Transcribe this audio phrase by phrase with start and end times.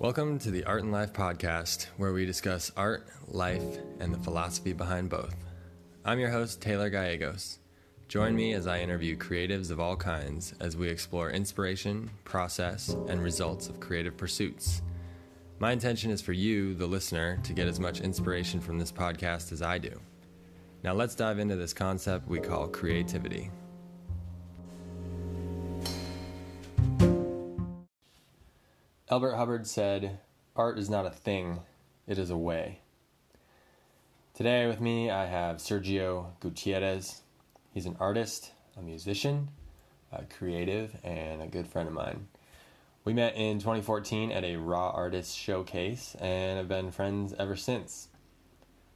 [0.00, 3.62] Welcome to the Art and Life podcast, where we discuss art, life,
[3.98, 5.36] and the philosophy behind both.
[6.06, 7.58] I'm your host, Taylor Gallegos.
[8.08, 13.22] Join me as I interview creatives of all kinds as we explore inspiration, process, and
[13.22, 14.80] results of creative pursuits.
[15.58, 19.52] My intention is for you, the listener, to get as much inspiration from this podcast
[19.52, 20.00] as I do.
[20.82, 23.50] Now let's dive into this concept we call creativity.
[29.10, 30.20] Elbert Hubbard said,
[30.54, 31.62] Art is not a thing,
[32.06, 32.78] it is a way.
[34.34, 37.22] Today with me I have Sergio Gutierrez.
[37.74, 39.48] He's an artist, a musician,
[40.12, 42.28] a creative, and a good friend of mine.
[43.04, 48.10] We met in 2014 at a Raw Artist Showcase and have been friends ever since.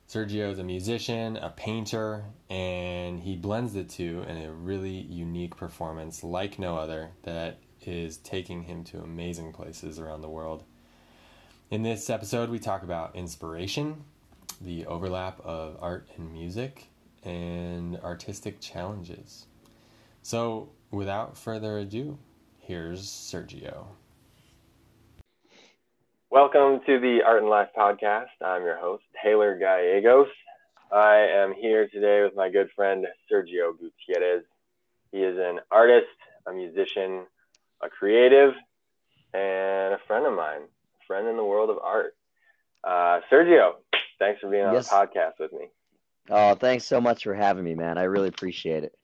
[0.09, 5.57] Sergio is a musician, a painter, and he blends the two in a really unique
[5.57, 10.65] performance like no other that is taking him to amazing places around the world.
[11.71, 14.05] In this episode, we talk about inspiration,
[14.61, 16.89] the overlap of art and music,
[17.25, 19.47] and artistic challenges.
[20.23, 22.19] So, without further ado,
[22.59, 23.87] here's Sergio.
[26.31, 28.27] Welcome to the Art and Life podcast.
[28.45, 30.29] I'm your host, Taylor Gallegos.
[30.93, 34.45] I am here today with my good friend, Sergio Gutierrez.
[35.13, 36.07] He is an artist,
[36.47, 37.27] a musician,
[37.85, 38.55] a creative,
[39.33, 42.17] and a friend of mine, a friend in the world of art.
[42.83, 43.75] Uh, Sergio,
[44.19, 44.89] thanks for being on yes.
[44.89, 45.67] the podcast with me.
[46.31, 47.99] Oh, thanks so much for having me, man.
[47.99, 48.95] I really appreciate it.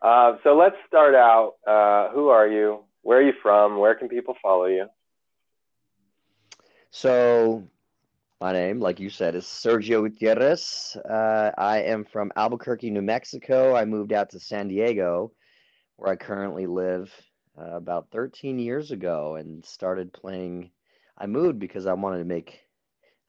[0.00, 1.54] Uh, so let's start out.
[1.66, 2.84] Uh, who are you?
[3.02, 3.78] Where are you from?
[3.78, 4.86] Where can people follow you?
[6.90, 7.64] So,
[8.40, 10.96] my name, like you said, is Sergio Gutierrez.
[11.08, 13.74] Uh, I am from Albuquerque, New Mexico.
[13.74, 15.32] I moved out to San Diego,
[15.96, 17.10] where I currently live,
[17.58, 20.70] uh, about 13 years ago and started playing.
[21.18, 22.60] I moved because I wanted to make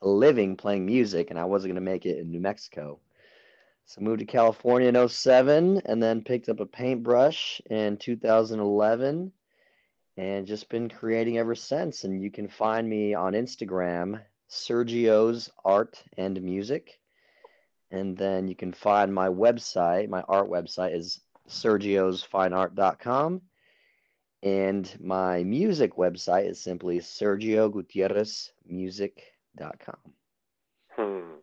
[0.02, 3.00] a living playing music, and I wasn't going to make it in New Mexico.
[3.86, 9.32] So moved to California in 07 and then picked up a paintbrush in 2011
[10.16, 12.04] and just been creating ever since.
[12.04, 17.00] And you can find me on Instagram, Sergio's Art and Music.
[17.92, 21.20] And then you can find my website, my art website is
[21.50, 23.42] sergiosfineart.com.
[24.44, 29.96] And my music website is simply sergiogutierrezmusic.com.
[30.90, 31.36] Hmm.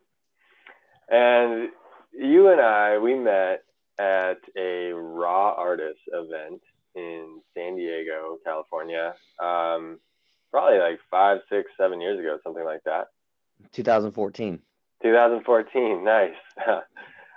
[1.08, 1.70] And
[2.12, 3.64] you and I, we met
[3.98, 6.60] at a Raw Artists event
[6.94, 9.14] in San Diego, California.
[9.42, 9.98] Um,
[10.50, 13.06] probably like five, six, seven years ago, something like that.
[13.72, 14.60] 2014.
[15.02, 16.34] 2014, nice.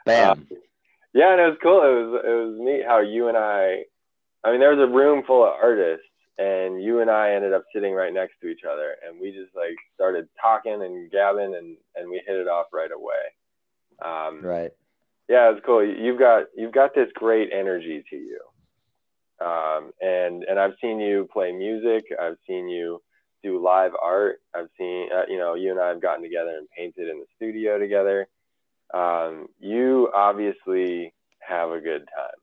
[0.06, 0.31] Bam.
[0.31, 0.45] Um,
[1.13, 1.84] yeah, and it was cool.
[1.84, 3.85] It was it was neat how you and I
[4.44, 6.06] I mean, there was a room full of artists,
[6.38, 9.56] and you and I ended up sitting right next to each other, and we just
[9.56, 13.24] like started talking and gabbing, and and we hit it off right away.
[14.04, 14.72] Um, right.
[15.30, 15.86] Yeah, it's cool.
[15.86, 18.40] You've got you've got this great energy to you,
[19.46, 22.04] um, and and I've seen you play music.
[22.22, 23.02] I've seen you
[23.44, 24.42] do live art.
[24.54, 27.25] I've seen uh, you know you and I have gotten together and painted in the
[27.38, 28.28] studio together.
[28.94, 32.43] Um, you obviously have a good time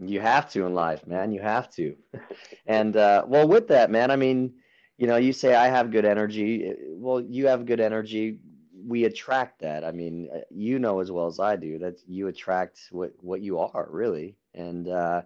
[0.00, 1.32] you have to in life, man.
[1.32, 1.96] You have to.
[2.66, 4.54] and uh, well, with that, man, I mean,
[4.98, 6.72] you know, you say I have good energy.
[6.88, 8.38] Well, you have good energy.
[8.84, 9.84] We attract that.
[9.84, 13.40] I mean, uh, you know as well as I do that you attract what what
[13.40, 14.36] you are really.
[14.54, 15.22] And uh,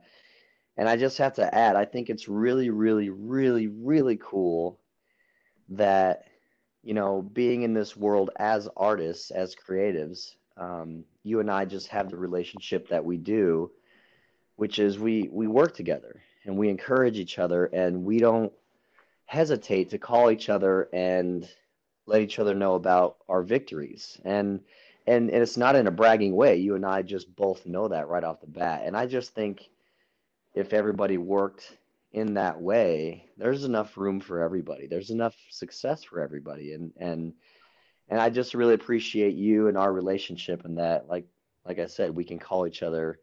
[0.77, 4.79] and I just have to add, I think it's really, really, really, really cool
[5.71, 6.27] that
[6.87, 11.89] you know, being in this world as artists, as creatives, um, you and I just
[11.89, 13.73] have the relationship that we do
[14.57, 18.53] which is we we work together and we encourage each other and we don't
[19.27, 21.49] hesitate to call each other and
[22.07, 24.19] let each other know about our victories.
[24.25, 24.61] And
[25.09, 26.57] and, and it's not in a bragging way.
[26.57, 28.83] You and i just both know that right off the bat.
[28.85, 29.69] And i just think
[30.55, 31.77] if everybody worked
[32.13, 34.87] in that way there's enough room for everybody.
[34.87, 36.73] There's enough success for everybody.
[36.73, 37.35] And and
[38.09, 41.27] and i just really appreciate you and our relationship and that like
[41.67, 43.19] like i said we can call each other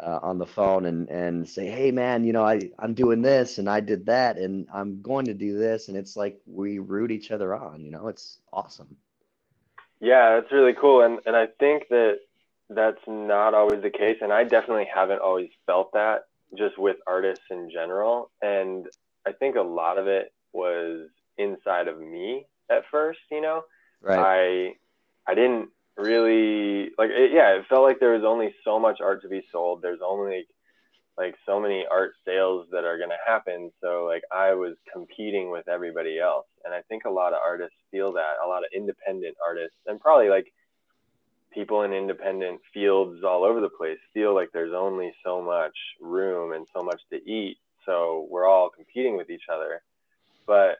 [0.00, 3.58] uh, on the phone and and say, "Hey, man, you know, I I'm doing this
[3.58, 7.10] and I did that and I'm going to do this," and it's like we root
[7.10, 7.84] each other on.
[7.84, 8.96] You know, it's awesome.
[10.00, 12.18] Yeah, that's really cool, and and I think that
[12.68, 16.26] that's not always the case, and I definitely haven't always felt that
[16.56, 18.86] just with artists in general, and
[19.26, 21.08] I think a lot of it was
[21.38, 23.20] inside of me at first.
[23.30, 23.64] You know,
[24.02, 24.18] right.
[24.18, 29.00] I I didn't really like it, yeah it felt like there was only so much
[29.00, 30.46] art to be sold there's only
[31.16, 33.70] like so many art sales that are going to happen.
[33.80, 36.46] So like I was competing with everybody else.
[36.64, 40.00] And I think a lot of artists feel that, a lot of independent artists and
[40.00, 40.52] probably like
[41.52, 46.52] people in independent fields all over the place feel like there's only so much room
[46.52, 47.56] and so much to eat.
[47.86, 49.82] So we're all competing with each other.
[50.46, 50.76] But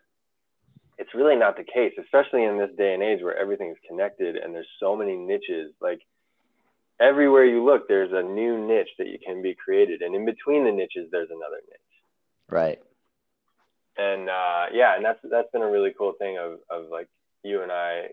[0.98, 4.36] it's really not the case, especially in this day and age where everything is connected
[4.36, 5.72] and there's so many niches.
[5.80, 6.00] Like
[7.00, 10.64] everywhere you look, there's a new niche that you can be created, and in between
[10.64, 11.80] the niches, there's another niche.
[12.48, 12.78] Right.
[13.98, 17.08] And uh, yeah, and that's that's been a really cool thing of of like
[17.42, 18.08] you and I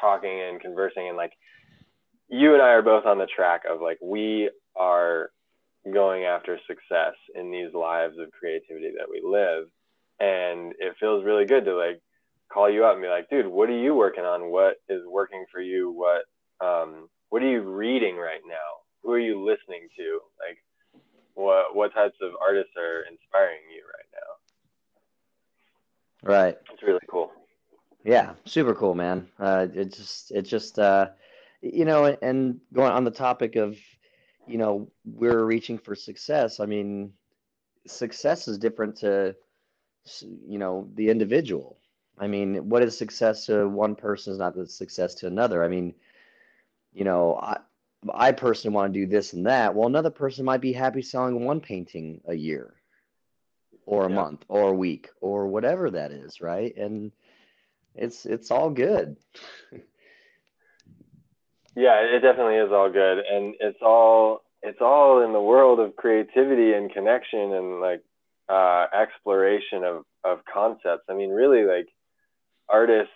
[0.00, 1.32] talking and conversing, and like
[2.28, 5.30] you and I are both on the track of like we are
[5.92, 9.68] going after success in these lives of creativity that we live,
[10.20, 12.00] and it feels really good to like
[12.52, 14.50] call you up and be like, dude, what are you working on?
[14.50, 15.90] What is working for you?
[15.90, 16.24] What
[16.66, 18.54] um, what are you reading right now?
[19.02, 20.20] Who are you listening to?
[20.38, 20.58] Like,
[21.34, 24.08] what what types of artists are inspiring you right
[26.24, 26.32] now?
[26.32, 26.56] Right.
[26.72, 27.32] It's really cool.
[28.04, 29.28] Yeah, super cool, man.
[29.38, 31.08] Uh, it just it just uh,
[31.72, 33.76] you know, and going on the topic of,
[34.46, 36.60] you know, we're reaching for success.
[36.60, 37.12] I mean,
[37.86, 39.34] success is different to,
[40.46, 41.78] you know, the individual.
[42.18, 45.62] I mean, what is success to one person is not the success to another.
[45.62, 45.94] I mean,
[46.94, 47.58] you know, I,
[48.12, 49.74] I personally want to do this and that.
[49.74, 52.74] Well, another person might be happy selling one painting a year
[53.84, 54.14] or a yeah.
[54.14, 56.76] month or a week or whatever that is, right?
[56.76, 57.12] And
[57.94, 59.16] it's it's all good.
[61.76, 65.96] yeah, it definitely is all good and it's all it's all in the world of
[65.96, 68.02] creativity and connection and like
[68.48, 71.04] uh, exploration of of concepts.
[71.08, 71.88] I mean, really like
[72.68, 73.12] artists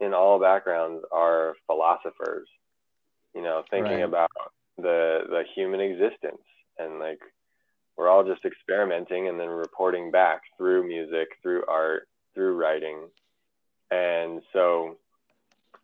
[0.00, 2.48] in all backgrounds are philosophers
[3.34, 4.04] you know, thinking right.
[4.04, 4.30] about
[4.76, 6.42] the the human existence
[6.78, 7.20] and like
[7.96, 13.08] we're all just experimenting and then reporting back through music, through art, through writing.
[13.90, 14.96] And so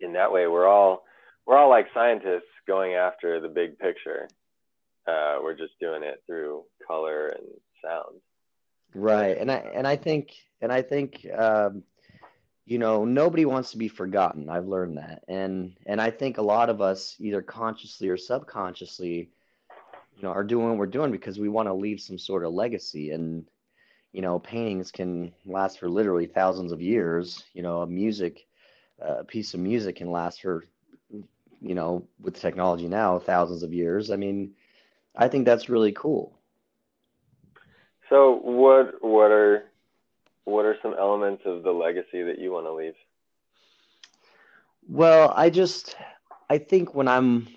[0.01, 1.05] in that way we're all
[1.47, 4.29] we're all like scientists going after the big picture.
[5.07, 7.47] Uh, we're just doing it through color and
[7.83, 8.21] sound.
[8.95, 9.37] Right.
[9.39, 11.83] And I and I think and I think um,
[12.67, 14.49] you know nobody wants to be forgotten.
[14.49, 15.25] I've learned that.
[15.29, 19.31] And and i think a lot of us either consciously or subconsciously
[20.17, 22.53] you know are doing what we're doing because we want to leave some sort of
[22.55, 23.11] legacy.
[23.13, 23.47] And
[24.13, 27.45] you know paintings can last for literally thousands of years.
[27.55, 28.47] You know a music
[29.01, 30.65] a piece of music can last for
[31.61, 34.11] you know with technology now thousands of years.
[34.11, 34.55] I mean
[35.17, 36.38] i think that's really cool
[38.09, 39.65] so what what are
[40.45, 42.95] what are some elements of the legacy that you want to leave?
[44.89, 45.97] Well, I just
[46.49, 47.49] I think when I'm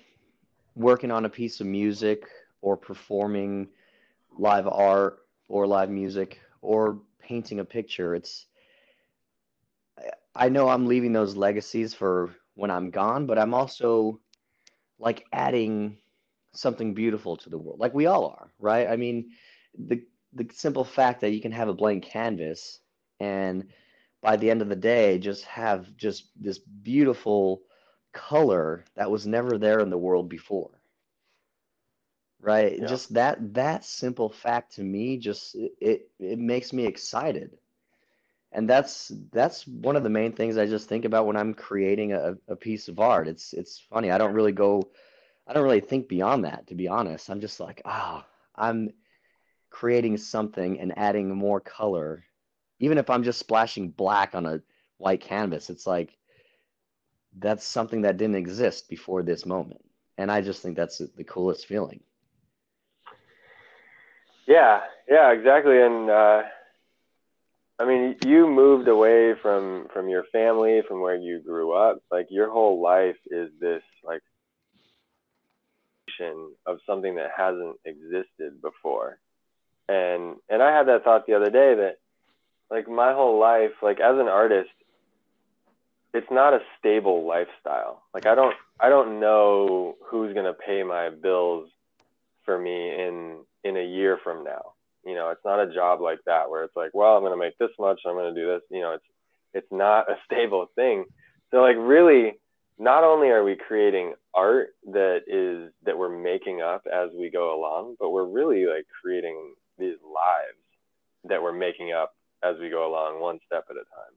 [0.74, 2.24] working on a piece of music
[2.60, 3.68] or performing
[4.38, 8.46] live art or live music or painting a picture, it's
[10.34, 14.20] I know I'm leaving those legacies for when I'm gone, but I'm also
[14.98, 15.96] like adding
[16.52, 17.80] something beautiful to the world.
[17.80, 18.88] Like we all are, right?
[18.88, 19.30] I mean,
[19.78, 20.02] the
[20.32, 22.80] the simple fact that you can have a blank canvas
[23.20, 23.66] and
[24.22, 27.62] by the end of the day just have just this beautiful
[28.12, 30.70] color that was never there in the world before.
[32.40, 32.78] Right?
[32.78, 32.86] Yeah.
[32.86, 37.58] just that that simple fact to me just it it makes me excited.
[38.50, 42.12] And that's that's one of the main things i just think about when i'm creating
[42.12, 43.28] a, a piece of art.
[43.28, 44.10] It's it's funny.
[44.10, 44.88] I don't really go
[45.46, 47.30] i don't really think beyond that to be honest.
[47.30, 48.92] I'm just like ah oh, i'm
[49.72, 52.24] creating something and adding more color
[52.82, 54.60] even if I'm just splashing black on a
[54.98, 56.18] white canvas, it's like
[57.38, 59.80] that's something that didn't exist before this moment.
[60.18, 62.00] And I just think that's the coolest feeling.
[64.48, 65.80] Yeah, yeah, exactly.
[65.80, 66.42] And uh,
[67.78, 72.02] I mean, you moved away from from your family, from where you grew up.
[72.10, 74.22] Like your whole life is this like
[76.66, 79.18] of something that hasn't existed before.
[79.92, 81.98] And and I had that thought the other day that
[82.70, 84.70] like my whole life, like as an artist,
[86.14, 88.02] it's not a stable lifestyle.
[88.14, 91.68] Like I don't I don't know who's gonna pay my bills
[92.44, 94.72] for me in in a year from now.
[95.04, 97.58] You know, it's not a job like that where it's like, well, I'm gonna make
[97.58, 98.62] this much, I'm gonna do this.
[98.70, 99.04] You know, it's
[99.52, 101.04] it's not a stable thing.
[101.50, 102.38] So like really,
[102.78, 107.54] not only are we creating art that is that we're making up as we go
[107.54, 110.58] along, but we're really like creating these lives
[111.24, 114.14] that we're making up as we go along, one step at a time.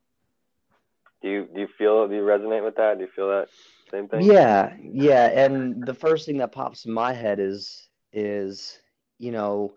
[1.22, 2.98] Do you do you feel do you resonate with that?
[2.98, 3.48] Do you feel that
[3.92, 4.22] same thing?
[4.22, 5.28] Yeah, yeah.
[5.28, 8.80] And the first thing that pops in my head is is
[9.18, 9.74] you know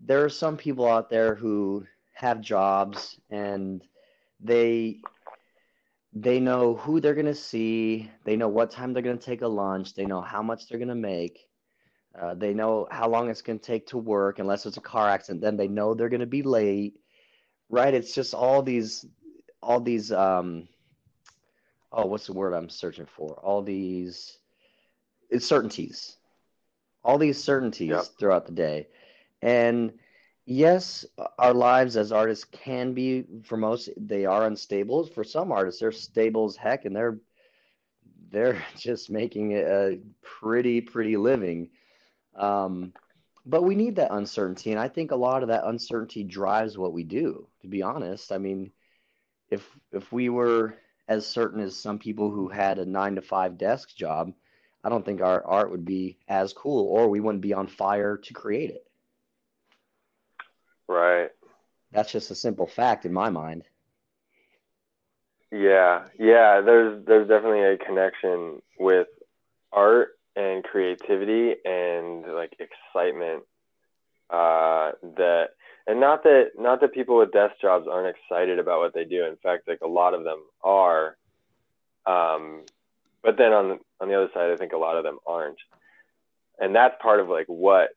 [0.00, 3.82] there are some people out there who have jobs and
[4.40, 5.00] they
[6.12, 9.42] they know who they're going to see they know what time they're going to take
[9.42, 11.48] a lunch they know how much they're going to make
[12.20, 15.08] uh, they know how long it's going to take to work unless it's a car
[15.08, 16.98] accident then they know they're going to be late
[17.70, 19.06] right it's just all these
[19.62, 20.68] all these um
[21.92, 24.38] oh what's the word i'm searching for all these
[25.30, 26.16] it's certainties
[27.04, 28.04] all these certainties yep.
[28.18, 28.86] throughout the day
[29.42, 29.92] and
[30.46, 31.04] yes,
[31.38, 35.06] our lives as artists can be for most they are unstable.
[35.06, 37.18] For some artists, they're stable as heck, and they're
[38.30, 41.70] they're just making a pretty pretty living.
[42.34, 42.92] Um,
[43.44, 46.92] but we need that uncertainty, and I think a lot of that uncertainty drives what
[46.92, 47.48] we do.
[47.62, 48.70] To be honest, I mean,
[49.50, 50.74] if if we were
[51.08, 54.32] as certain as some people who had a nine to five desk job,
[54.84, 58.16] I don't think our art would be as cool, or we wouldn't be on fire
[58.16, 58.86] to create it.
[60.88, 61.30] Right.
[61.90, 63.64] That's just a simple fact in my mind.
[65.50, 66.62] Yeah, yeah.
[66.62, 69.08] There's there's definitely a connection with
[69.72, 73.44] art and creativity and like excitement.
[74.30, 75.48] Uh, that
[75.86, 79.24] and not that not that people with desk jobs aren't excited about what they do.
[79.24, 81.16] In fact, like a lot of them are.
[82.06, 82.64] Um,
[83.22, 85.58] but then on the, on the other side, I think a lot of them aren't,
[86.58, 87.90] and that's part of like what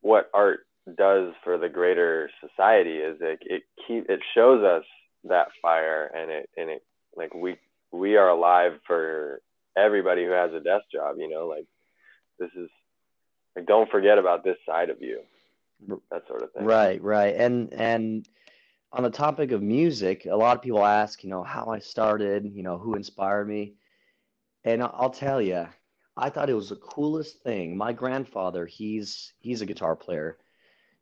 [0.00, 0.60] what art
[0.96, 4.84] does for the greater society is it it keep it shows us
[5.24, 6.84] that fire and it and it
[7.16, 7.56] like we
[7.92, 9.40] we are alive for
[9.76, 11.66] everybody who has a desk job you know like
[12.38, 12.68] this is
[13.54, 15.20] like don't forget about this side of you
[16.10, 16.64] that sort of thing.
[16.64, 17.34] Right right.
[17.36, 18.28] And and
[18.92, 22.50] on the topic of music a lot of people ask you know how i started
[22.54, 23.74] you know who inspired me.
[24.64, 25.66] And i'll tell you
[26.16, 27.76] i thought it was the coolest thing.
[27.76, 30.38] My grandfather he's he's a guitar player.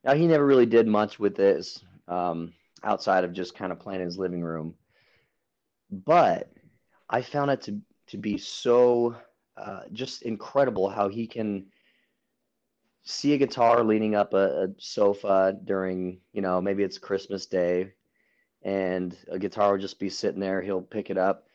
[0.02, 2.52] Now he never really did much with this um,
[2.82, 4.74] outside of just kind of playing in his living room.
[5.90, 6.50] But
[7.08, 7.80] I found it to
[8.14, 9.16] to be so
[9.56, 11.66] uh, just incredible how he can
[13.02, 17.92] see a guitar leaning up a, a, sofa during you know maybe it's Christmas Day,
[18.62, 20.62] and a guitar will just be sitting there.
[20.62, 21.48] He'll pick it up,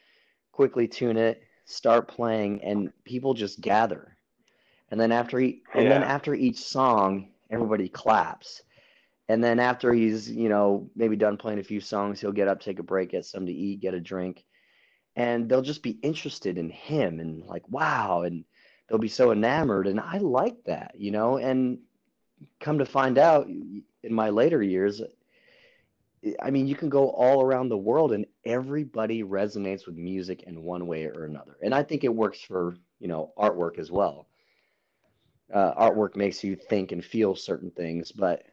[0.51, 4.17] quickly tune it, start playing, and people just gather.
[4.91, 5.89] And then after he, and yeah.
[5.89, 8.63] then after each song, everybody claps.
[9.29, 12.59] And then after he's, you know, maybe done playing a few songs, he'll get up,
[12.59, 14.43] take a break, get something to eat, get a drink.
[15.15, 18.21] And they'll just be interested in him and like, wow.
[18.21, 18.45] And
[18.87, 19.87] they'll be so enamored.
[19.87, 21.37] And I like that, you know.
[21.37, 21.79] And
[22.59, 25.01] come to find out in my later years,
[26.41, 30.63] I mean, you can go all around the world and everybody resonates with music in
[30.63, 31.57] one way or another.
[31.61, 34.27] And I think it works for, you know, artwork as well
[35.53, 38.11] uh, artwork makes you think and feel certain things.
[38.11, 38.43] But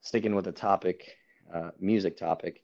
[0.00, 1.16] sticking with the topic,
[1.52, 2.62] uh, music topic,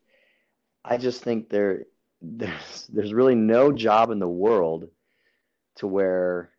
[0.85, 1.85] I just think there
[2.23, 4.89] there's there's really no job in the world
[5.77, 6.51] to where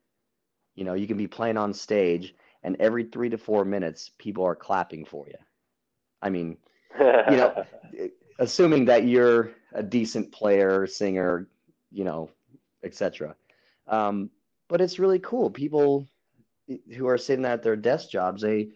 [0.76, 4.46] you know you can be playing on stage and every three to four minutes people
[4.46, 5.38] are clapping for you.
[6.22, 6.58] I mean,
[7.00, 7.66] you know,
[8.40, 11.48] assuming that you're a decent player, singer,
[11.92, 12.30] you know,
[12.84, 13.36] etc.
[13.88, 14.30] Um,
[14.70, 15.50] but it's really cool.
[15.50, 16.08] People
[16.96, 18.70] who are sitting at their desk jobs, they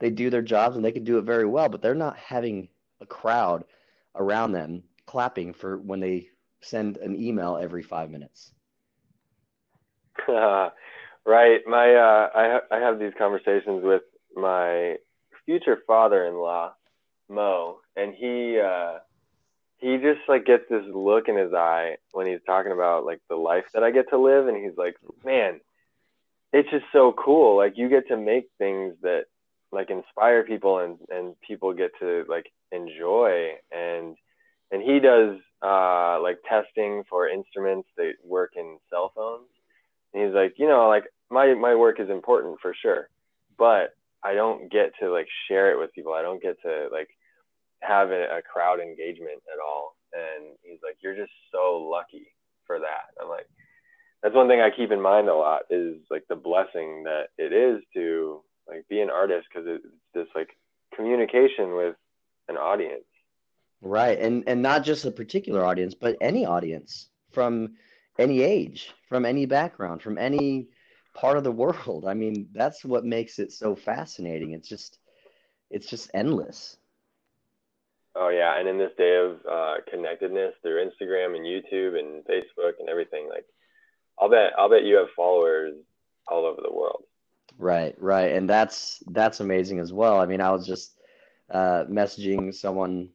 [0.00, 2.68] they do their jobs and they can do it very well, but they're not having
[3.00, 3.64] a crowd
[4.14, 6.28] around them clapping for when they
[6.60, 8.52] send an email every five minutes.
[10.28, 11.60] right.
[11.66, 14.02] My uh, I ha- I have these conversations with
[14.36, 14.96] my
[15.46, 16.74] future father-in-law,
[17.28, 18.98] Mo, and he uh,
[19.78, 23.36] he just like gets this look in his eye when he's talking about like the
[23.36, 25.60] life that I get to live, and he's like, man
[26.52, 27.56] it's just so cool.
[27.56, 29.24] Like you get to make things that
[29.70, 34.16] like inspire people and and people get to like enjoy and
[34.70, 39.48] and he does uh like testing for instruments that work in cell phones.
[40.14, 43.08] And he's like, you know, like my my work is important for sure,
[43.58, 46.12] but I don't get to like share it with people.
[46.12, 47.08] I don't get to like
[47.80, 49.96] have a, a crowd engagement at all.
[50.12, 52.32] And he's like, you're just so lucky
[52.66, 53.22] for that.
[53.22, 53.46] I'm like,
[54.22, 57.52] that's one thing I keep in mind a lot is like the blessing that it
[57.52, 60.50] is to like be an artist because it's this like
[60.94, 61.94] communication with
[62.48, 63.04] an audience.
[63.80, 67.76] Right, and and not just a particular audience, but any audience from
[68.18, 70.68] any age, from any background, from any
[71.14, 72.04] part of the world.
[72.06, 74.52] I mean, that's what makes it so fascinating.
[74.52, 74.98] It's just
[75.70, 76.76] it's just endless.
[78.16, 82.72] Oh yeah, and in this day of uh, connectedness through Instagram and YouTube and Facebook
[82.80, 83.46] and everything, like
[84.18, 85.74] I'll bet I'll bet you have followers
[86.26, 87.04] all over the world.
[87.58, 90.18] Right, right, and that's that's amazing as well.
[90.20, 90.98] I mean, I was just
[91.50, 93.10] uh, messaging someone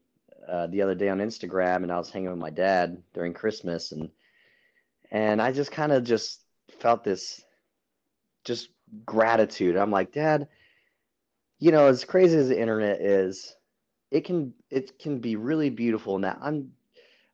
[0.48, 3.92] uh, the other day on Instagram, and I was hanging with my dad during Christmas,
[3.92, 4.10] and
[5.12, 6.42] and I just kind of just
[6.80, 7.44] felt this
[8.44, 8.70] just
[9.06, 9.78] gratitude.
[9.78, 10.48] I'm like, Dad,
[11.60, 13.56] you know, as crazy as the internet is,
[14.12, 16.20] it can it can be really beautiful.
[16.20, 16.72] Now I'm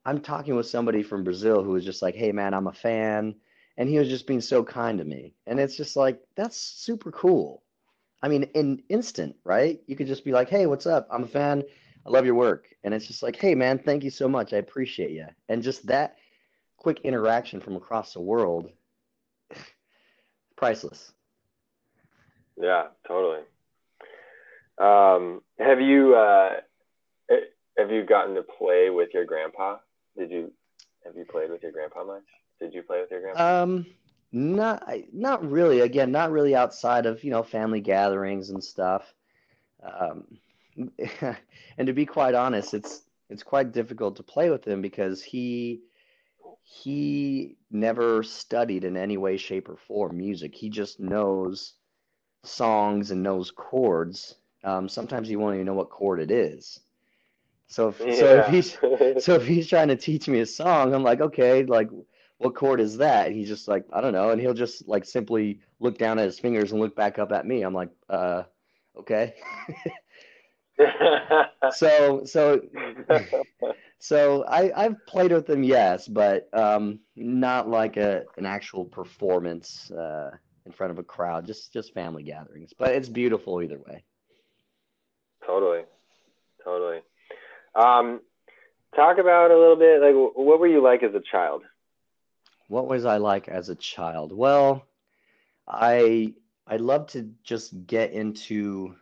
[0.05, 3.35] I'm talking with somebody from Brazil who was just like, "Hey man, I'm a fan."
[3.77, 5.33] And he was just being so kind to me.
[5.47, 7.63] And it's just like that's super cool.
[8.21, 9.79] I mean, in instant, right?
[9.87, 11.07] You could just be like, "Hey, what's up?
[11.11, 11.63] I'm a fan.
[12.09, 14.53] I love your work." And it's just like, "Hey man, thank you so much.
[14.53, 16.17] I appreciate you." And just that
[16.77, 18.71] quick interaction from across the world
[20.55, 21.13] priceless.
[22.57, 23.43] Yeah, totally.
[24.77, 26.57] Um, have you uh,
[27.29, 27.35] eh,
[27.77, 29.77] have you gotten to play with your grandpa?
[30.17, 30.51] Did you
[31.05, 32.23] have you played with your grandpa much?
[32.59, 33.63] Did you play with your grandpa?
[33.63, 33.85] Um,
[34.31, 35.81] not not really.
[35.81, 39.13] Again, not really outside of you know family gatherings and stuff.
[39.83, 40.25] Um,
[41.77, 45.81] and to be quite honest, it's it's quite difficult to play with him because he
[46.63, 50.55] he never studied in any way, shape, or form music.
[50.55, 51.73] He just knows
[52.43, 54.35] songs and knows chords.
[54.63, 56.79] Um, sometimes he won't even know what chord it is.
[57.67, 58.73] So if, so if he's
[59.23, 61.89] so if he's trying to teach me a song, I'm like, okay, like
[62.37, 63.27] what chord is that?
[63.27, 66.25] And he's just like, I don't know, and he'll just like simply look down at
[66.25, 67.63] his fingers and look back up at me.
[67.63, 68.43] I'm like, uh,
[68.97, 69.35] okay.
[71.71, 72.61] so so
[73.99, 79.91] so I I've played with them, yes, but um, not like a an actual performance
[79.91, 80.31] uh,
[80.65, 82.73] in front of a crowd, just just family gatherings.
[82.77, 84.03] But it's beautiful either way.
[85.45, 85.83] Totally,
[86.63, 86.99] totally.
[87.75, 88.21] Um,
[88.95, 91.63] talk about a little bit like what were you like as a child?
[92.67, 94.31] What was I like as a child?
[94.31, 94.85] Well,
[95.67, 98.95] I I love to just get into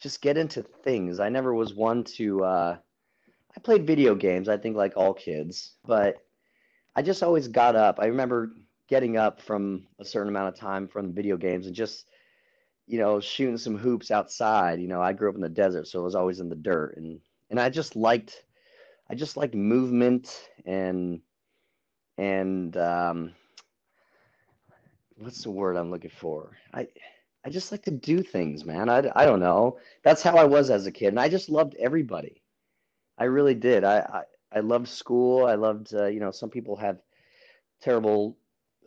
[0.00, 1.20] just get into things.
[1.20, 2.76] I never was one to uh
[3.56, 6.16] I played video games, I think like all kids, but
[6.94, 7.98] I just always got up.
[8.00, 8.52] I remember
[8.88, 12.06] getting up from a certain amount of time from video games and just
[12.86, 15.98] you know shooting some hoops outside you know i grew up in the desert so
[15.98, 17.18] it was always in the dirt and
[17.50, 18.44] and I just liked
[19.08, 21.20] I just liked movement and
[22.18, 23.32] and um,
[25.16, 26.56] what's the word I'm looking for?
[26.72, 26.88] I
[27.46, 28.90] I just like to do things, man.
[28.90, 29.78] I, I don't know.
[30.02, 32.42] That's how I was as a kid, and I just loved everybody.
[33.18, 33.84] I really did.
[33.84, 35.46] I I, I loved school.
[35.46, 36.98] I loved uh, you know some people have
[37.80, 38.36] terrible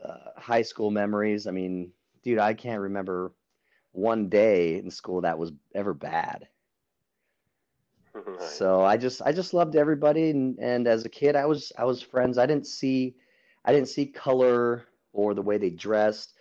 [0.03, 1.47] uh, high school memories.
[1.47, 1.91] I mean,
[2.21, 3.31] dude, I can't remember
[3.93, 6.49] one day in school that was ever bad.
[8.39, 11.85] So I just I just loved everybody and and as a kid I was I
[11.85, 12.37] was friends.
[12.37, 13.15] I didn't see
[13.63, 16.33] I didn't see color or the way they dressed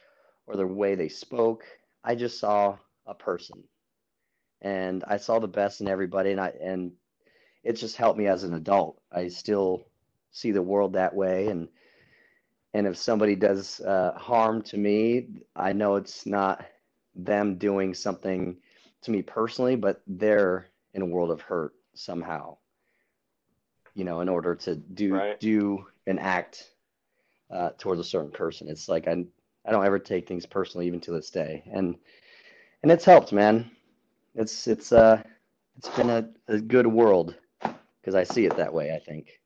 [0.48, 1.64] or the way they spoke.
[2.08, 3.62] I just saw a person.
[4.62, 6.92] And I saw the best in everybody and I and
[7.62, 9.00] it just helped me as an adult.
[9.12, 9.86] I still
[10.32, 11.68] see the world that way and
[12.74, 16.64] and if somebody does uh, harm to me, I know it's not
[17.14, 18.56] them doing something
[19.02, 22.56] to me personally, but they're in a world of hurt somehow
[23.98, 25.40] you know in order to do right.
[25.40, 26.70] do an act
[27.50, 29.24] uh, towards a certain person it's like i
[29.68, 31.62] i don't ever take things personally even to this day.
[31.72, 31.94] And
[32.82, 33.70] and it's helped man.
[34.34, 35.22] It's it's uh
[35.76, 37.36] it's been a, a good world
[38.00, 39.40] because i see it that way i think.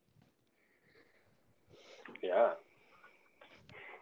[2.23, 2.51] Yeah.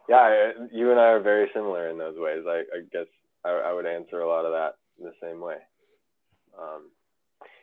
[0.08, 2.44] Yeah you and i are very similar in those ways.
[2.46, 3.06] I, I guess
[3.44, 5.56] I, I would answer a lot of that the same way.
[6.58, 6.90] Um,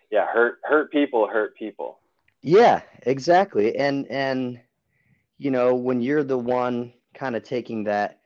[0.10, 2.00] yeah hurt hurt people hurt people.
[2.42, 3.76] Yeah exactly.
[3.78, 4.60] And and
[5.38, 8.22] you know when you're the one kind of taking that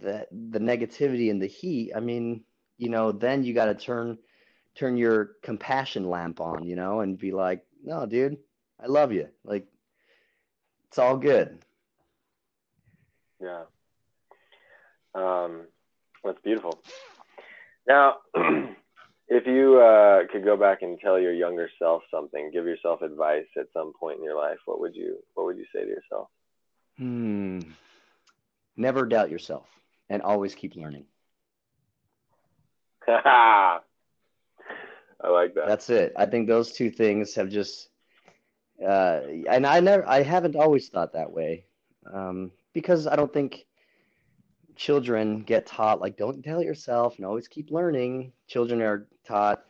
[0.00, 2.42] that the negativity and the heat i mean
[2.78, 4.18] you know then you got to turn
[4.74, 8.36] turn your compassion lamp on you know and be like no dude
[8.82, 9.66] i love you like
[10.88, 11.58] it's all good
[13.40, 13.64] yeah
[15.14, 15.62] um
[16.24, 16.82] that's beautiful
[17.86, 18.16] now
[19.28, 23.46] If you uh, could go back and tell your younger self something, give yourself advice
[23.56, 26.28] at some point in your life, what would you what would you say to yourself?
[26.98, 27.60] Hmm.
[28.76, 29.66] Never doubt yourself
[30.08, 31.04] and always keep learning.
[33.08, 33.80] I
[35.22, 35.66] like that.
[35.66, 36.12] That's it.
[36.16, 37.88] I think those two things have just
[38.84, 41.64] uh, and I never I haven't always thought that way.
[42.12, 43.66] Um, because I don't think
[44.76, 49.62] children get taught like don't tell it yourself and always keep learning children are taught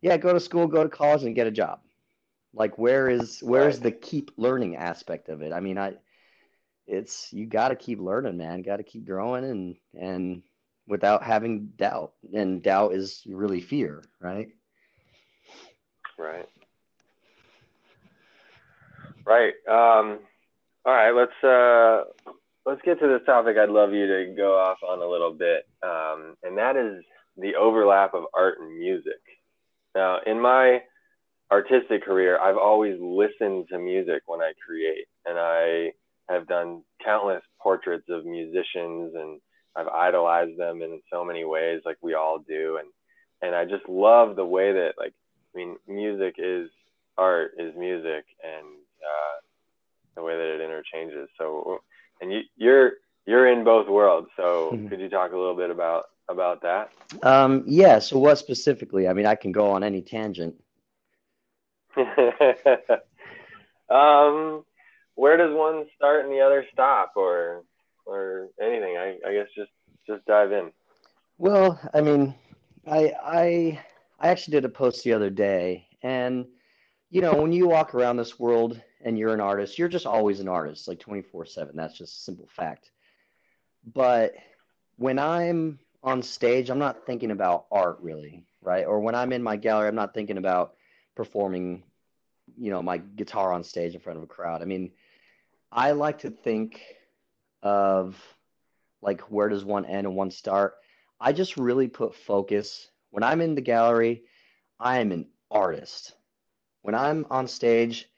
[0.00, 1.80] yeah go to school go to college and get a job
[2.54, 3.82] like where is where's right.
[3.84, 5.92] the keep learning aspect of it i mean i
[6.86, 10.42] it's you got to keep learning man got to keep growing and and
[10.86, 14.48] without having doubt and doubt is really fear right
[16.18, 16.48] Right.
[19.26, 19.54] Right.
[19.68, 20.20] Um,
[20.84, 21.10] all right.
[21.10, 22.32] Let's uh,
[22.66, 23.56] let's get to this topic.
[23.58, 27.02] I'd love you to go off on a little bit, um, and that is
[27.36, 29.20] the overlap of art and music.
[29.94, 30.80] Now, in my
[31.50, 35.92] artistic career, I've always listened to music when I create, and I
[36.28, 39.40] have done countless portraits of musicians, and
[39.76, 42.88] I've idolized them in so many ways, like we all do, and
[43.42, 45.12] and I just love the way that like
[45.54, 46.70] I mean, music is
[47.16, 48.66] art is music, and
[49.02, 49.40] uh,
[50.16, 51.28] the way that it interchanges.
[51.38, 51.80] So,
[52.20, 52.92] and you, you're
[53.26, 54.28] you're in both worlds.
[54.36, 54.88] So, mm-hmm.
[54.88, 56.90] could you talk a little bit about about that?
[57.22, 57.98] Um, yeah.
[57.98, 59.08] So, what specifically?
[59.08, 60.54] I mean, I can go on any tangent.
[63.88, 64.64] um,
[65.14, 67.62] where does one start and the other stop, or
[68.06, 68.96] or anything?
[68.96, 69.70] I, I guess just
[70.06, 70.72] just dive in.
[71.38, 72.34] Well, I mean,
[72.86, 73.80] I I
[74.20, 76.46] I actually did a post the other day, and
[77.10, 80.40] you know, when you walk around this world and you're an artist, you're just always
[80.40, 81.76] an artist, like 24 7.
[81.76, 82.90] That's just a simple fact.
[83.92, 84.34] But
[84.96, 88.84] when I'm on stage, I'm not thinking about art really, right?
[88.84, 90.74] Or when I'm in my gallery, I'm not thinking about
[91.14, 91.84] performing,
[92.58, 94.62] you know, my guitar on stage in front of a crowd.
[94.62, 94.90] I mean,
[95.74, 96.80] I like to think
[97.62, 98.16] of
[99.02, 100.74] like where does one end and one start.
[101.20, 104.22] I just really put focus when I'm in the gallery,
[104.80, 106.14] I am an artist.
[106.82, 108.08] When I'm on stage,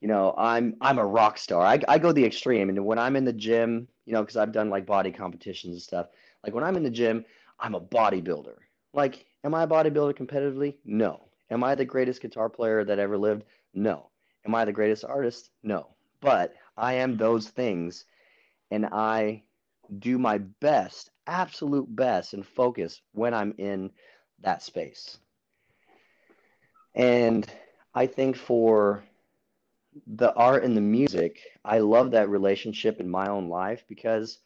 [0.00, 1.62] you know, I'm I'm a rock star.
[1.62, 4.52] I, I go the extreme, and when I'm in the gym, you know, because I've
[4.52, 6.06] done like body competitions and stuff.
[6.44, 7.24] Like when I'm in the gym,
[7.58, 8.56] I'm a bodybuilder.
[8.92, 10.76] Like, am I a bodybuilder competitively?
[10.84, 11.28] No.
[11.50, 13.44] Am I the greatest guitar player that ever lived?
[13.72, 14.10] No.
[14.46, 15.50] Am I the greatest artist?
[15.62, 15.88] No.
[16.20, 18.04] But I am those things,
[18.70, 19.42] and I
[19.98, 23.90] do my best, absolute best, and focus when I'm in
[24.40, 25.18] that space.
[26.94, 27.46] And
[27.94, 29.04] I think for
[30.06, 34.38] the art and the music, I love that relationship in my own life because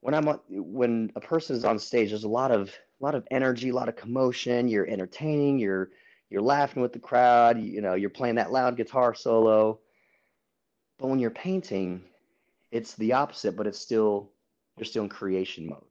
[0.00, 2.68] when I'm when a person is on stage, there's a lot of
[3.00, 4.68] a lot of energy, a lot of commotion.
[4.68, 5.90] You're entertaining, you're
[6.28, 9.80] you're laughing with the crowd, you know, you're playing that loud guitar solo.
[10.98, 12.02] But when you're painting,
[12.70, 14.30] it's the opposite, but it's still
[14.76, 15.82] you're still in creation mode.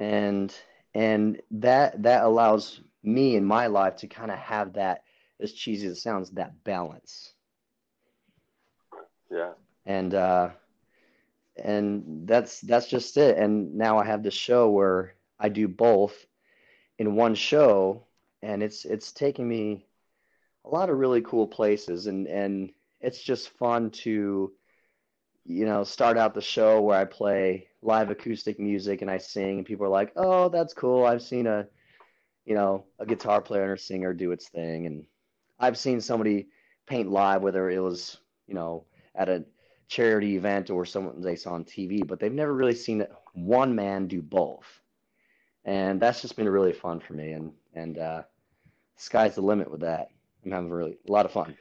[0.00, 0.54] And
[0.94, 5.04] and that that allows me in my life to kind of have that
[5.40, 7.32] as cheesy as it sounds, that balance.
[9.30, 9.52] Yeah.
[9.86, 10.50] And uh,
[11.62, 13.38] and that's that's just it.
[13.38, 16.26] And now I have this show where I do both
[16.98, 18.04] in one show,
[18.42, 19.86] and it's it's taking me
[20.68, 24.52] a lot of really cool places, and and it's just fun to
[25.44, 29.58] you know start out the show where I play live acoustic music and I sing,
[29.58, 31.04] and people are like, "Oh, that's cool.
[31.04, 31.66] I've seen a
[32.44, 35.06] you know a guitar player and a singer do its thing," and
[35.58, 36.48] I've seen somebody
[36.86, 39.44] paint live, whether it was, you know, at a
[39.88, 44.06] charity event or someone they saw on TV, but they've never really seen one man
[44.06, 44.66] do both.
[45.64, 47.32] And that's just been really fun for me.
[47.32, 48.22] And, and, uh,
[48.96, 50.08] sky's the limit with that.
[50.50, 51.56] Having really a lot of fun.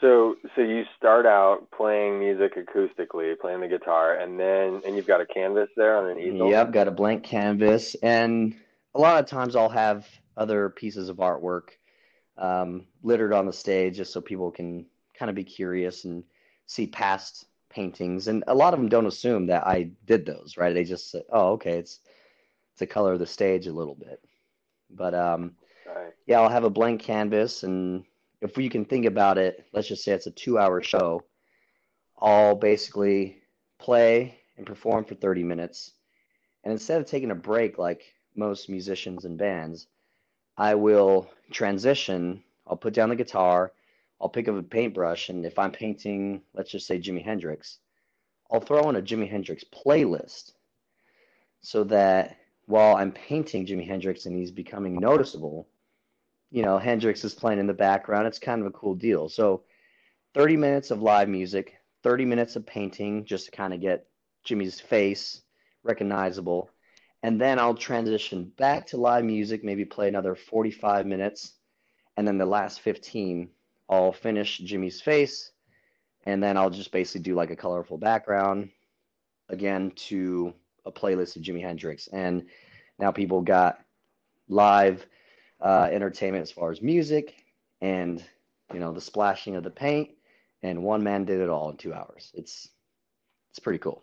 [0.00, 5.06] So, so you start out playing music acoustically, playing the guitar, and then, and you've
[5.06, 6.48] got a canvas there on an easel.
[6.50, 8.54] Yeah, I've got a blank canvas, and
[8.94, 10.06] a lot of times I'll have
[10.36, 11.68] other pieces of artwork
[12.36, 14.84] um, littered on the stage just so people can
[15.18, 16.24] kind of be curious and
[16.66, 18.28] see past paintings.
[18.28, 20.74] And a lot of them don't assume that I did those, right?
[20.74, 22.00] They just say, "Oh, okay, it's
[22.72, 24.20] it's the color of the stage a little bit."
[24.90, 25.52] But um,
[25.94, 26.12] right.
[26.26, 28.04] yeah, I'll have a blank canvas, and
[28.40, 31.22] if you can think about it, let's just say it's a two-hour show.
[32.18, 33.42] I'll basically
[33.78, 35.92] play and perform for 30 minutes,
[36.62, 38.02] and instead of taking a break like
[38.34, 39.86] most musicians and bands,
[40.56, 42.42] I will transition.
[42.66, 43.72] I'll put down the guitar.
[44.20, 47.78] I'll pick up a paintbrush, and if I'm painting, let's just say Jimi Hendrix,
[48.50, 50.52] I'll throw in a Jimi Hendrix playlist
[51.60, 55.66] so that while I'm painting Jimi Hendrix and he's becoming noticeable,
[56.54, 58.26] you know, Hendrix is playing in the background.
[58.26, 59.28] It's kind of a cool deal.
[59.28, 59.62] So
[60.34, 64.06] 30 minutes of live music, 30 minutes of painting just to kind of get
[64.46, 65.42] Jimi's face
[65.82, 66.70] recognizable
[67.24, 71.54] and then I'll transition back to live music, maybe play another 45 minutes,
[72.18, 73.48] and then the last 15,
[73.88, 75.50] I'll finish Jimi's face,
[76.26, 78.68] and then I'll just basically do like a colorful background
[79.48, 80.52] again to
[80.84, 82.08] a playlist of Jimi Hendrix.
[82.08, 82.44] And
[82.98, 83.78] now people got
[84.46, 85.06] live
[85.64, 87.34] uh, entertainment as far as music
[87.80, 88.22] and
[88.72, 90.10] you know the splashing of the paint,
[90.62, 92.30] and one man did it all in two hours.
[92.34, 92.68] It's
[93.50, 94.02] it's pretty cool.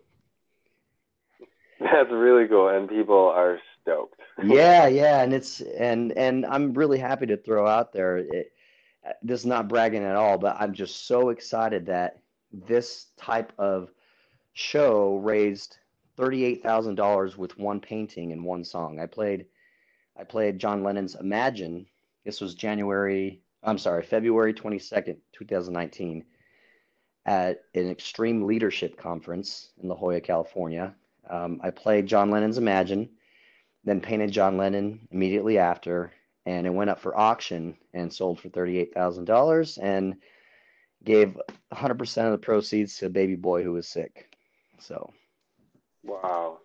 [1.80, 4.19] That's really cool, and people are stoked.
[4.43, 8.17] yeah, yeah, and it's and and I'm really happy to throw out there.
[8.17, 8.52] It,
[9.24, 12.19] this is not bragging at all, but I'm just so excited that
[12.52, 13.89] this type of
[14.54, 15.78] show raised
[16.19, 19.00] $38,000 with one painting and one song.
[19.00, 19.47] I played
[20.17, 21.86] I played John Lennon's Imagine.
[22.26, 26.26] This was January, I'm sorry, February 22nd, 2019
[27.26, 30.95] at an extreme leadership conference in La Jolla, California.
[31.30, 33.10] Um, I played John Lennon's Imagine,
[33.84, 36.12] then painted John Lennon immediately after,
[36.45, 40.15] and it went up for auction and sold for $38,000 and
[41.04, 41.39] gave
[41.71, 44.36] 100% of the proceeds to a baby boy who was sick.
[44.80, 45.12] So,
[46.04, 46.60] wow.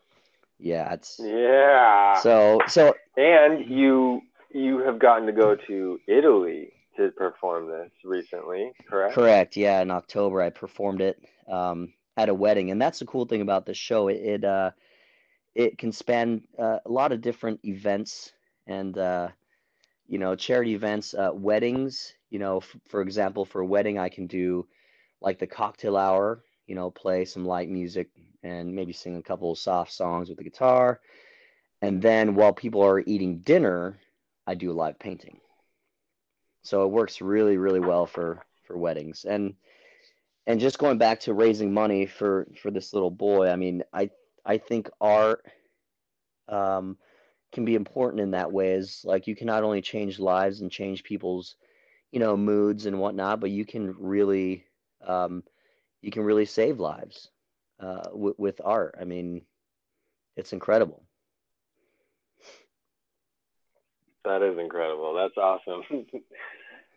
[0.58, 2.22] Yeah, it's Yeah.
[2.22, 8.72] so so And you you have gotten to go to Italy to perform this recently,
[8.88, 9.20] correct?
[9.20, 9.56] correct.
[9.56, 11.18] Yeah, in October I performed it
[11.50, 14.08] um, at a wedding, and that's the cool thing about this show.
[14.08, 14.70] It it, uh,
[15.54, 18.32] it can span uh, a lot of different events
[18.66, 19.28] and uh,
[20.06, 22.14] you know charity events, uh, weddings.
[22.30, 24.66] You know, f for example, for a wedding I can do
[25.20, 26.42] like the cocktail hour.
[26.66, 28.08] You know, play some light music
[28.46, 31.00] and maybe sing a couple of soft songs with the guitar.
[31.82, 33.98] And then while people are eating dinner,
[34.46, 35.40] I do live painting.
[36.62, 39.24] So it works really, really well for for weddings.
[39.24, 39.54] And
[40.46, 44.10] and just going back to raising money for for this little boy, I mean, I
[44.44, 45.44] I think art
[46.48, 46.96] um,
[47.52, 48.72] can be important in that way.
[48.72, 51.56] Is like you can not only change lives and change people's,
[52.12, 54.64] you know, moods and whatnot, but you can really
[55.06, 55.42] um,
[56.00, 57.30] you can really save lives
[57.80, 58.96] uh, w with art.
[59.00, 59.42] I mean,
[60.36, 61.02] it's incredible.
[64.24, 65.14] That is incredible.
[65.14, 65.82] That's awesome.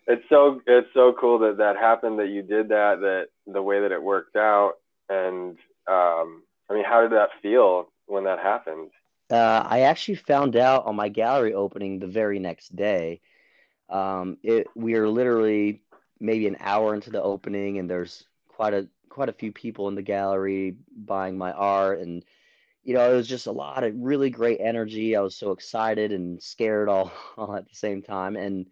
[0.08, 3.82] it's so it's so cool that that happened that you did that that the way
[3.82, 4.74] that it worked out
[5.08, 8.89] and um I mean how did that feel when that happened?
[9.30, 13.22] Uh, I actually found out on my gallery opening the very next day.
[13.89, 15.84] Um, it we are literally
[16.20, 19.95] maybe an hour into the opening, and there's quite a quite a few people in
[19.95, 22.24] the gallery buying my art, and
[22.84, 25.15] you know it was just a lot of really great energy.
[25.15, 28.67] I was so excited and scared all all at the same time, and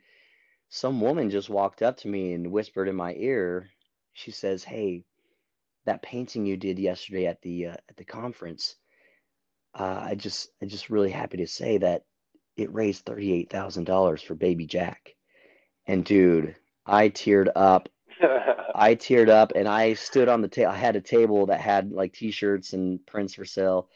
[0.69, 3.69] some woman just walked up to me and whispered in my ear.
[4.13, 5.03] She says, "Hey,
[5.85, 8.75] that painting you did yesterday at the uh, at the conference."
[9.75, 12.03] uh, I just I just really happy to say that
[12.57, 15.15] it raised thirty eight thousand dollars for baby Jack.
[15.87, 17.89] And dude, I teared up.
[18.75, 20.71] I teared up and I stood on the table.
[20.71, 23.89] I had a table that had like t-shirts and prints for sale.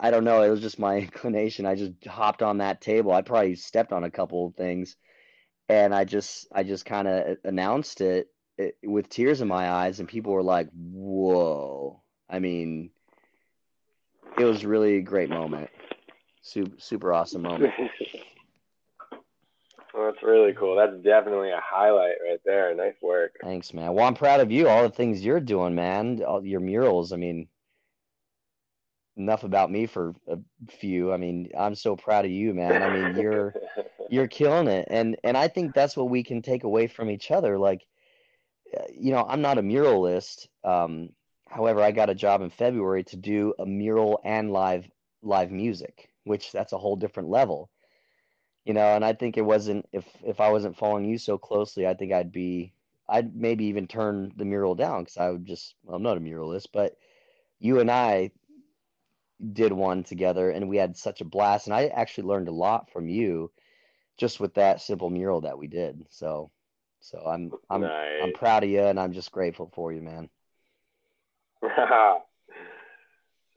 [0.00, 1.66] I don't know, it was just my inclination.
[1.66, 3.12] I just hopped on that table.
[3.12, 4.96] I probably stepped on a couple of things
[5.68, 10.00] and I just I just kind of announced it, it with tears in my eyes
[10.00, 12.90] and people were like, "Whoa." I mean,
[14.38, 15.70] it was really a great moment.
[16.42, 17.72] Super, super awesome moment.
[19.94, 20.76] well, that's really cool.
[20.76, 22.74] That's definitely a highlight right there.
[22.74, 23.36] Nice work.
[23.40, 23.94] Thanks, man.
[23.94, 24.68] Well, I'm proud of you.
[24.68, 26.22] All the things you're doing, man.
[26.22, 27.12] All your murals.
[27.12, 27.46] I mean,
[29.16, 31.12] enough about me for a few.
[31.12, 32.82] I mean, I'm so proud of you, man.
[32.82, 33.54] I mean, you're
[34.10, 37.30] you're killing it, and and I think that's what we can take away from each
[37.30, 37.58] other.
[37.58, 37.86] Like,
[38.76, 40.48] uh, you know, I'm not a muralist.
[40.64, 41.10] Um,
[41.48, 44.88] however, I got a job in February to do a mural and live
[45.22, 47.70] live music, which that's a whole different level.
[48.64, 51.86] You know, and I think it wasn't if if I wasn't following you so closely,
[51.86, 52.72] I think I'd be
[53.08, 56.20] I'd maybe even turn the mural down because I would just well, I'm not a
[56.20, 56.96] muralist, but
[57.58, 58.30] you and I
[59.52, 62.90] did one together and we had such a blast and I actually learned a lot
[62.90, 63.50] from you
[64.16, 66.06] just with that simple mural that we did.
[66.08, 66.50] So
[67.00, 68.22] so I'm I'm nice.
[68.22, 70.30] I'm proud of you and I'm just grateful for you, man.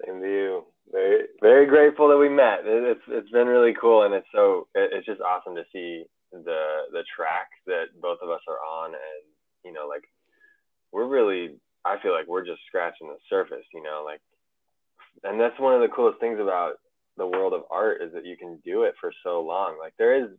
[0.06, 0.66] Same to you.
[0.98, 2.66] Very, very grateful that we met.
[2.66, 7.04] It's it's been really cool, and it's so it's just awesome to see the the
[7.16, 9.24] track that both of us are on, and
[9.64, 10.10] you know, like
[10.92, 11.60] we're really.
[11.86, 14.20] I feel like we're just scratching the surface, you know, like,
[15.24, 16.74] and that's one of the coolest things about
[17.16, 19.78] the world of art is that you can do it for so long.
[19.80, 20.30] Like there is,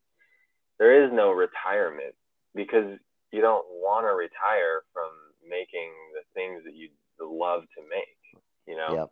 [0.79, 2.14] there is no retirement
[2.55, 2.99] because
[3.33, 5.09] you don't want to retire from
[5.49, 8.92] making the things that you love to make, you know?
[8.94, 9.11] Yep.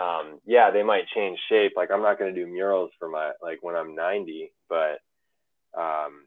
[0.00, 1.72] Um, yeah, they might change shape.
[1.76, 5.00] Like I'm not going to do murals for my like when I'm 90, but
[5.78, 6.26] um,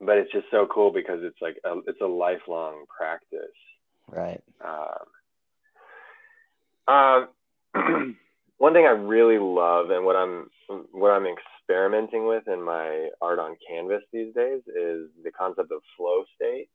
[0.00, 3.40] but it's just so cool because it's like a, it's a lifelong practice.
[4.08, 4.42] Right.
[4.64, 5.06] Um,
[6.88, 7.28] um,
[8.58, 10.50] one thing I really love and what I'm
[10.92, 15.80] what I'm experimenting with in my art on canvas these days is the concept of
[15.96, 16.68] flow state,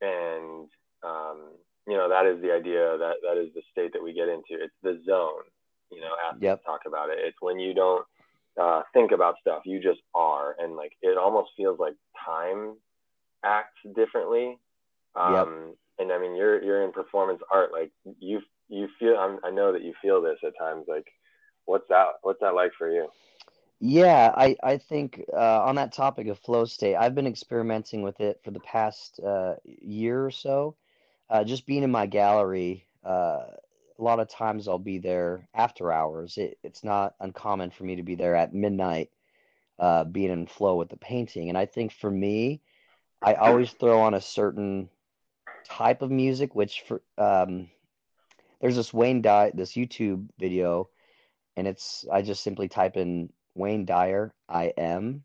[0.00, 0.68] and
[1.02, 1.52] um,
[1.86, 4.62] you know that is the idea that that is the state that we get into.
[4.62, 5.42] It's the zone.
[5.90, 6.64] You know, athletes Yep.
[6.64, 7.18] talk about it.
[7.20, 8.04] It's when you don't
[8.60, 9.62] uh, think about stuff.
[9.64, 12.76] You just are, and like it almost feels like time
[13.44, 14.58] acts differently.
[15.14, 15.76] Um, yep.
[15.98, 17.72] And I mean, you're you're in performance art.
[17.72, 19.16] Like you you feel.
[19.18, 20.84] I'm, I know that you feel this at times.
[20.88, 21.06] Like,
[21.66, 22.06] what's that?
[22.22, 23.08] What's that like for you?
[23.80, 28.20] Yeah, I I think uh, on that topic of flow state, I've been experimenting with
[28.20, 30.76] it for the past uh, year or so.
[31.30, 33.46] Uh, just being in my gallery, uh,
[33.98, 36.36] a lot of times I'll be there after hours.
[36.38, 39.10] It, it's not uncommon for me to be there at midnight,
[39.78, 41.48] uh, being in flow with the painting.
[41.48, 42.60] And I think for me,
[43.22, 44.88] I always throw on a certain
[45.64, 47.70] type of music, which for um,
[48.60, 50.88] there's this Wayne Dyer, this YouTube video,
[51.56, 55.22] and it's I just simply type in Wayne Dyer I am,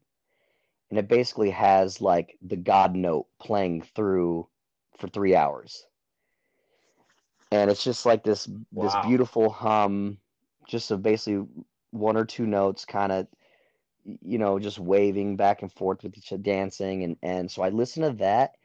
[0.90, 4.48] and it basically has like the God note playing through
[4.98, 5.86] for three hours.
[7.52, 8.84] And it's just like this wow.
[8.84, 10.18] this beautiful hum
[10.68, 11.46] just of basically
[11.92, 13.28] one or two notes kind of
[14.22, 17.70] you know just waving back and forth with each other dancing and and so i
[17.70, 18.56] listen to that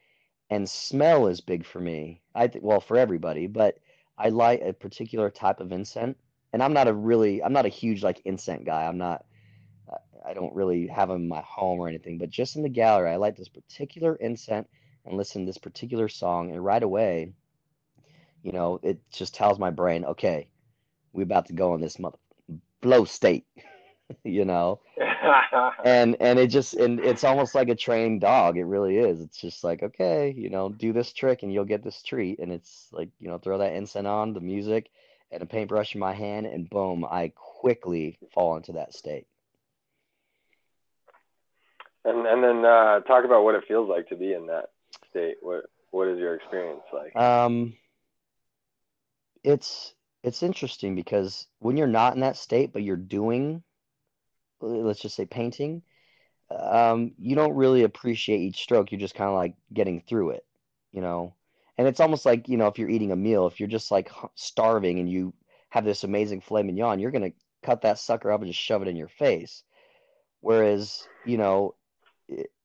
[0.51, 2.21] and smell is big for me.
[2.35, 3.79] I think well for everybody but
[4.19, 6.19] i like a particular type of incense.
[6.53, 8.87] And i'm not a really i'm not a huge like incense guy.
[8.87, 9.25] I'm not
[10.25, 13.11] i don't really have them in my home or anything but just in the gallery
[13.11, 14.69] i like this particular incense
[15.05, 17.33] and listen to this particular song and right away
[18.43, 20.49] you know, it just tells my brain, okay,
[21.13, 22.19] we're about to go in this mother
[22.81, 23.47] flow state,
[24.25, 24.81] you know,
[25.85, 28.59] and and it just and it's almost like a trained dog.
[28.59, 29.21] It really is.
[29.21, 32.53] It's just like okay, you know, do this trick and you'll get this treat, and
[32.53, 34.91] it's like you know, throw that incense on, the music,
[35.31, 39.27] and a paintbrush in my hand, and boom, I quickly fall into that state.
[42.05, 44.71] And and then uh, talk about what it feels like to be in that
[45.13, 45.37] state.
[45.41, 47.15] What what is your experience like?
[47.15, 47.75] Um,
[49.45, 53.63] it's it's interesting because when you're not in that state but you're doing
[54.61, 55.83] let's just say painting
[56.51, 60.45] um, you don't really appreciate each stroke you're just kind of like getting through it
[60.93, 61.35] you know
[61.79, 64.11] and it's almost like you know if you're eating a meal if you're just like
[64.35, 65.33] starving and you
[65.71, 68.89] have this amazing filet mignon you're to cut that sucker up and just shove it
[68.89, 69.65] in your face
[70.41, 71.75] whereas you know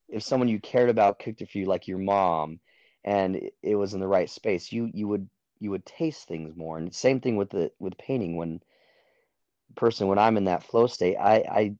[0.10, 2.60] if someone you cared about cooked it for you like your mom
[3.04, 6.78] and it was in the right space you you would you would taste things more.
[6.78, 8.36] And same thing with the with painting.
[8.36, 8.62] When
[9.76, 11.76] person when I'm in that flow state, I I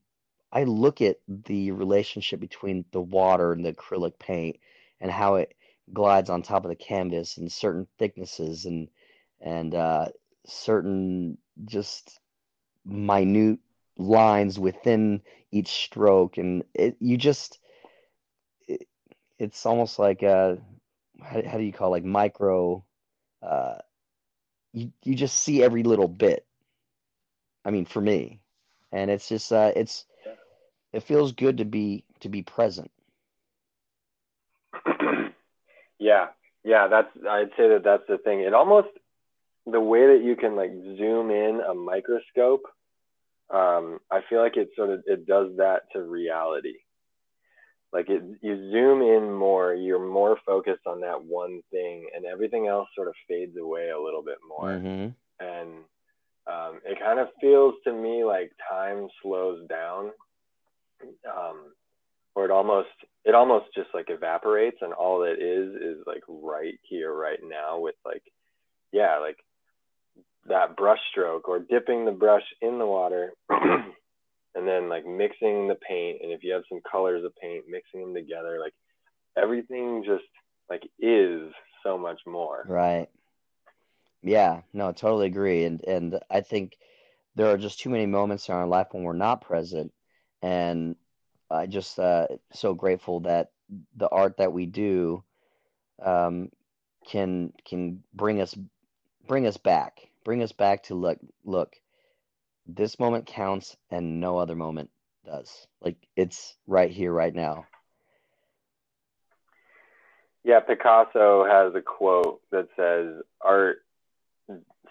[0.52, 4.58] I look at the relationship between the water and the acrylic paint
[5.00, 5.54] and how it
[5.92, 8.88] glides on top of the canvas and certain thicknesses and
[9.40, 10.08] and uh,
[10.46, 12.20] certain just
[12.84, 13.58] minute
[13.96, 17.58] lines within each stroke and it, you just
[19.38, 20.58] it's almost like a
[21.20, 21.98] how, how do you call it?
[21.98, 22.84] like micro
[23.42, 23.78] uh,
[24.72, 26.44] you you just see every little bit.
[27.64, 28.40] I mean, for me,
[28.92, 30.04] and it's just uh, it's
[30.92, 32.90] it feels good to be to be present.
[35.98, 36.28] yeah,
[36.64, 38.40] yeah, that's I'd say that that's the thing.
[38.40, 38.88] It almost
[39.66, 42.62] the way that you can like zoom in a microscope.
[43.50, 46.74] Um, I feel like it sort of it does that to reality
[47.92, 52.66] like it, you zoom in more you're more focused on that one thing and everything
[52.66, 55.08] else sort of fades away a little bit more mm-hmm.
[55.44, 55.70] and
[56.46, 60.10] um, it kind of feels to me like time slows down
[61.28, 61.72] um,
[62.34, 62.88] or it almost
[63.24, 67.78] it almost just like evaporates and all it is is like right here right now
[67.78, 68.22] with like
[68.92, 69.38] yeah like
[70.46, 73.32] that brush stroke or dipping the brush in the water
[74.54, 78.00] and then like mixing the paint and if you have some colors of paint mixing
[78.00, 78.74] them together like
[79.36, 80.24] everything just
[80.68, 81.50] like is
[81.82, 82.64] so much more.
[82.68, 83.08] Right.
[84.22, 86.76] Yeah no totally agree and and i think
[87.36, 89.92] there are just too many moments in our life when we're not present
[90.42, 90.96] and
[91.50, 93.52] i just uh so grateful that
[93.96, 95.22] the art that we do
[96.04, 96.50] um
[97.06, 98.56] can can bring us
[99.26, 101.76] bring us back bring us back to look look
[102.68, 104.90] this moment counts and no other moment
[105.24, 105.66] does.
[105.80, 107.66] Like it's right here, right now.
[110.44, 113.78] Yeah, Picasso has a quote that says, "Art,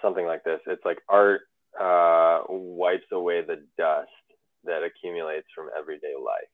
[0.01, 0.59] something like this.
[0.67, 1.41] It's like art
[1.79, 4.09] uh, wipes away the dust
[4.65, 6.49] that accumulates from everyday life."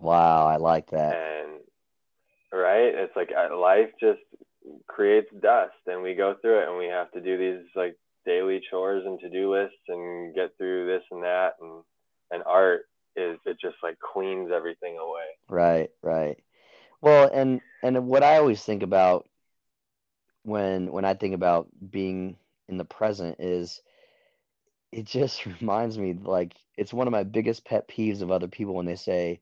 [0.00, 1.16] Wow, I like that.
[1.16, 1.60] And
[2.52, 4.20] right, it's like uh, life just
[4.86, 8.62] creates dust, and we go through it, and we have to do these like daily
[8.70, 11.54] chores and to-do lists and get through this and that.
[11.60, 11.82] And
[12.30, 15.26] and art is it just like cleans everything away.
[15.48, 16.38] Right right.
[17.00, 19.28] Well and and what i always think about
[20.42, 22.36] when when i think about being
[22.68, 23.82] in the present is
[24.90, 28.74] it just reminds me like it's one of my biggest pet peeves of other people
[28.74, 29.40] when they say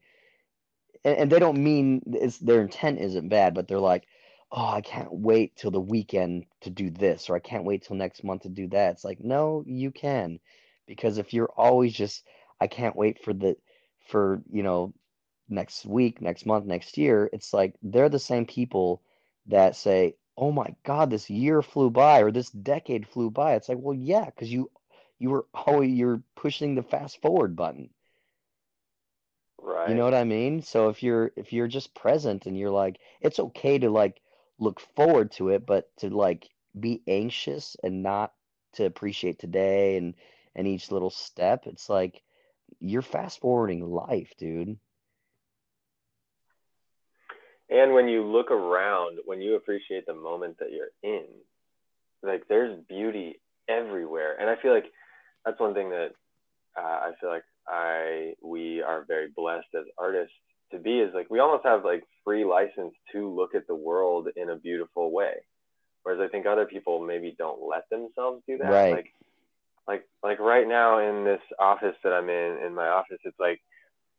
[1.05, 4.07] and, and they don't mean it's their intent isn't bad, but they're like,
[4.53, 7.96] "Oh, I can't wait till the weekend to do this," or "I can't wait till
[7.96, 10.38] next month to do that." It's like, no, you can,
[10.86, 12.24] because if you're always just,
[12.61, 13.57] "I can't wait for the
[14.07, 14.94] for you know
[15.48, 19.03] next week, next month, next year," it's like they're the same people
[19.46, 23.68] that say, "Oh my God, this year flew by," or "This decade flew by." It's
[23.68, 24.70] like, well, yeah, because you
[25.18, 27.90] you were always you're pushing the fast forward button.
[29.59, 29.88] Right.
[29.90, 30.62] You know what I mean?
[30.62, 34.21] So if you're if you're just present and you're like, it's okay to like
[34.62, 36.48] look forward to it, but to like
[36.78, 38.32] be anxious and not
[38.74, 40.14] to appreciate today and
[40.54, 42.22] and each little step, it's like
[42.78, 44.78] you're fast forwarding life, dude.
[47.70, 51.24] And when you look around, when you appreciate the moment that you're in,
[52.22, 54.36] like there's beauty everywhere.
[54.38, 54.92] And I feel like
[55.44, 56.10] that's one thing that
[56.76, 60.34] uh, I feel like I we are very blessed as artists
[60.72, 64.28] to be is like we almost have like free license to look at the world
[64.36, 65.34] in a beautiful way.
[66.02, 68.70] Whereas I think other people maybe don't let themselves do that.
[68.70, 68.92] Right.
[68.92, 69.14] Like
[69.86, 73.60] like like right now in this office that I'm in, in my office, it's like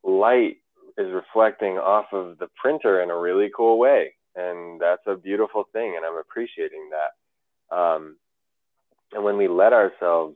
[0.04, 0.58] light
[0.98, 4.14] is reflecting off of the printer in a really cool way.
[4.36, 7.76] And that's a beautiful thing and I'm appreciating that.
[7.76, 8.18] Um,
[9.12, 10.36] and when we let ourselves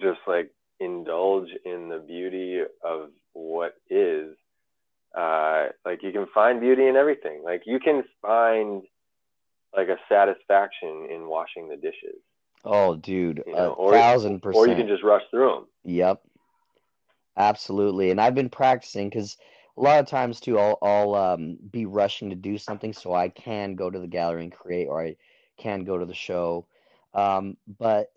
[0.00, 0.50] just like
[0.80, 4.36] indulge in the beauty of what is,
[5.16, 7.42] uh, like you can find beauty in everything.
[7.44, 8.82] Like you can find
[9.76, 12.20] like a satisfaction in washing the dishes.
[12.64, 14.56] Oh, dude, You know, a or- thousand percent.
[14.56, 15.66] Or you can just rush through them.
[15.84, 16.22] Yep.
[17.36, 18.10] Absolutely.
[18.10, 19.36] And I've been practicing because
[19.76, 23.28] a lot of times too, I'll I'll um, be rushing to do something so I
[23.28, 25.16] can go to the gallery and create, or I
[25.56, 26.66] can go to the show.
[27.14, 28.10] Um, but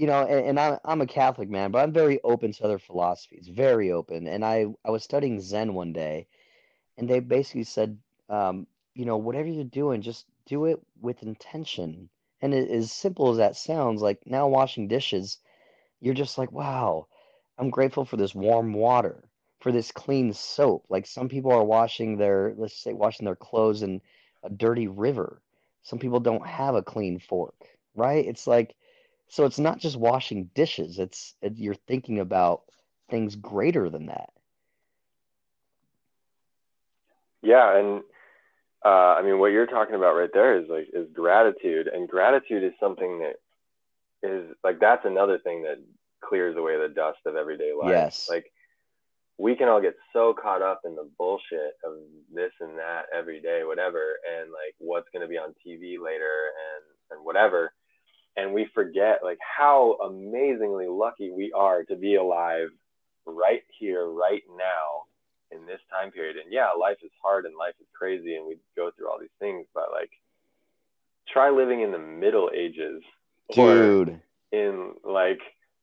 [0.00, 2.78] you know, and, and I'm I'm a Catholic man, but I'm very open to other
[2.78, 4.26] philosophies, very open.
[4.26, 6.26] And I I was studying Zen one day,
[6.96, 7.98] and they basically said,
[8.30, 12.08] um, you know, whatever you're doing, just do it with intention.
[12.40, 15.36] And it, as simple as that sounds, like now washing dishes,
[16.00, 17.06] you're just like, wow,
[17.58, 19.28] I'm grateful for this warm water,
[19.60, 20.86] for this clean soap.
[20.88, 24.00] Like some people are washing their, let's say, washing their clothes in
[24.42, 25.42] a dirty river.
[25.82, 28.24] Some people don't have a clean fork, right?
[28.24, 28.74] It's like,
[29.30, 30.98] so it's not just washing dishes.
[30.98, 32.62] It's it, you're thinking about
[33.08, 34.30] things greater than that.
[37.40, 38.02] Yeah, and
[38.84, 42.64] uh, I mean, what you're talking about right there is like is gratitude, and gratitude
[42.64, 45.78] is something that is like that's another thing that
[46.20, 47.90] clears away the dust of everyday life.
[47.90, 48.26] Yes.
[48.28, 48.52] Like
[49.38, 51.94] we can all get so caught up in the bullshit of
[52.34, 56.50] this and that every day, whatever, and like what's going to be on TV later
[56.50, 57.72] and and whatever,
[58.40, 62.68] and we forget like how amazingly lucky we are to be alive
[63.26, 65.04] right here, right now,
[65.50, 66.36] in this time period.
[66.36, 69.28] And yeah, life is hard and life is crazy, and we go through all these
[69.38, 70.10] things, but like
[71.32, 73.02] try living in the Middle Ages
[73.52, 74.20] Dude,
[74.52, 75.40] in like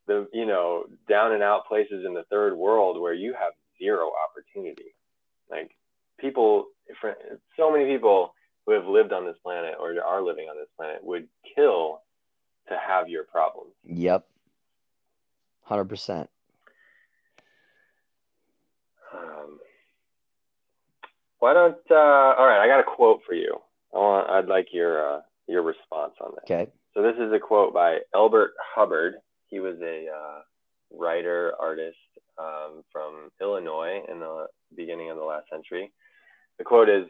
[0.08, 4.12] the you know down and out places in the third world where you have zero
[4.26, 4.95] opportunity
[5.51, 5.70] like
[6.18, 6.68] people
[7.58, 8.34] so many people
[8.66, 12.01] who have lived on this planet or are living on this planet would kill
[12.70, 14.26] to have your problems yep.
[15.70, 16.28] 100%.
[19.13, 19.59] um,
[21.39, 23.57] why don't uh, all right i got a quote for you
[23.93, 26.72] i want i'd like your uh, your response on this Okay.
[26.97, 29.18] So this is a quote by Elbert Hubbard.
[29.49, 30.41] He was a uh,
[30.91, 31.95] writer, artist
[32.39, 35.91] um, from Illinois in the beginning of the last century.
[36.57, 37.05] The quote is,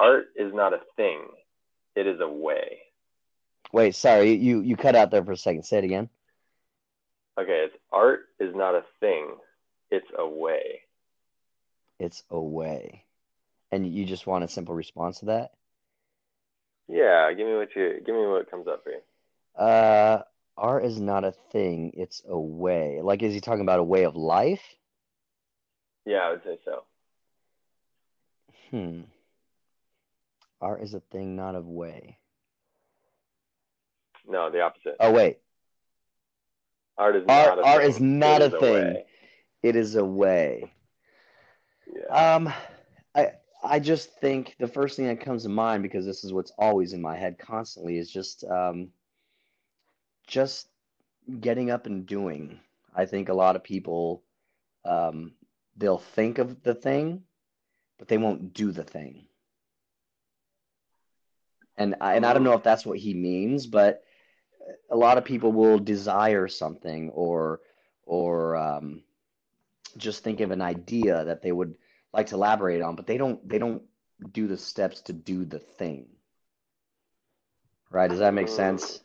[0.00, 1.26] "Art is not a thing;
[1.94, 2.77] it is a way."
[3.78, 5.62] Wait, sorry, you you cut out there for a second.
[5.62, 6.08] Say it again.
[7.38, 9.36] Okay, it's art is not a thing;
[9.88, 10.80] it's a way.
[12.00, 13.04] It's a way.
[13.70, 15.52] And you just want a simple response to that?
[16.88, 19.00] Yeah, give me what you give me what comes up for you.
[19.56, 20.22] Uh,
[20.56, 23.00] art is not a thing, it's a way.
[23.00, 24.74] Like, is he talking about a way of life?
[26.04, 26.82] Yeah, I would say so.
[28.72, 29.02] Hmm.
[30.60, 32.17] Art is a thing, not a way.
[34.38, 34.94] No, the opposite.
[35.00, 35.38] Oh, wait.
[36.96, 38.72] Art is Art- not a art thing; is not it a is thing.
[38.94, 39.04] way.
[39.64, 40.72] It is a way.
[41.92, 42.36] Yeah.
[42.36, 42.52] Um,
[43.16, 43.32] I
[43.64, 46.92] I just think the first thing that comes to mind because this is what's always
[46.92, 48.90] in my head constantly is just um
[50.28, 50.68] just
[51.40, 52.60] getting up and doing.
[52.94, 54.22] I think a lot of people
[54.84, 55.32] um
[55.76, 57.24] they'll think of the thing,
[57.98, 59.24] but they won't do the thing.
[61.76, 64.02] And I, and I don't know if that's what he means, but
[64.90, 67.60] a lot of people will desire something or
[68.04, 69.02] or um,
[69.96, 71.74] just think of an idea that they would
[72.12, 73.82] like to elaborate on, but they don't they don't
[74.32, 76.06] do the steps to do the thing.
[77.90, 78.08] Right?
[78.10, 79.00] Does that make sense?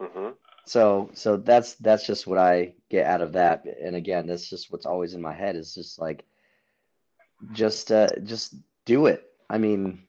[0.00, 0.30] hmm
[0.66, 3.64] So so that's that's just what I get out of that.
[3.82, 6.24] And again, that's just what's always in my head is just like
[7.52, 8.54] just uh just
[8.84, 9.24] do it.
[9.50, 10.06] I mean,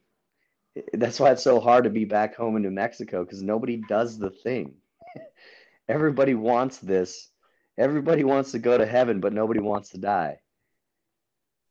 [0.93, 4.18] that's why it's so hard to be back home in New Mexico because nobody does
[4.18, 4.76] the thing.
[5.89, 7.30] Everybody wants this.
[7.78, 10.39] Everybody wants to go to heaven, but nobody wants to die.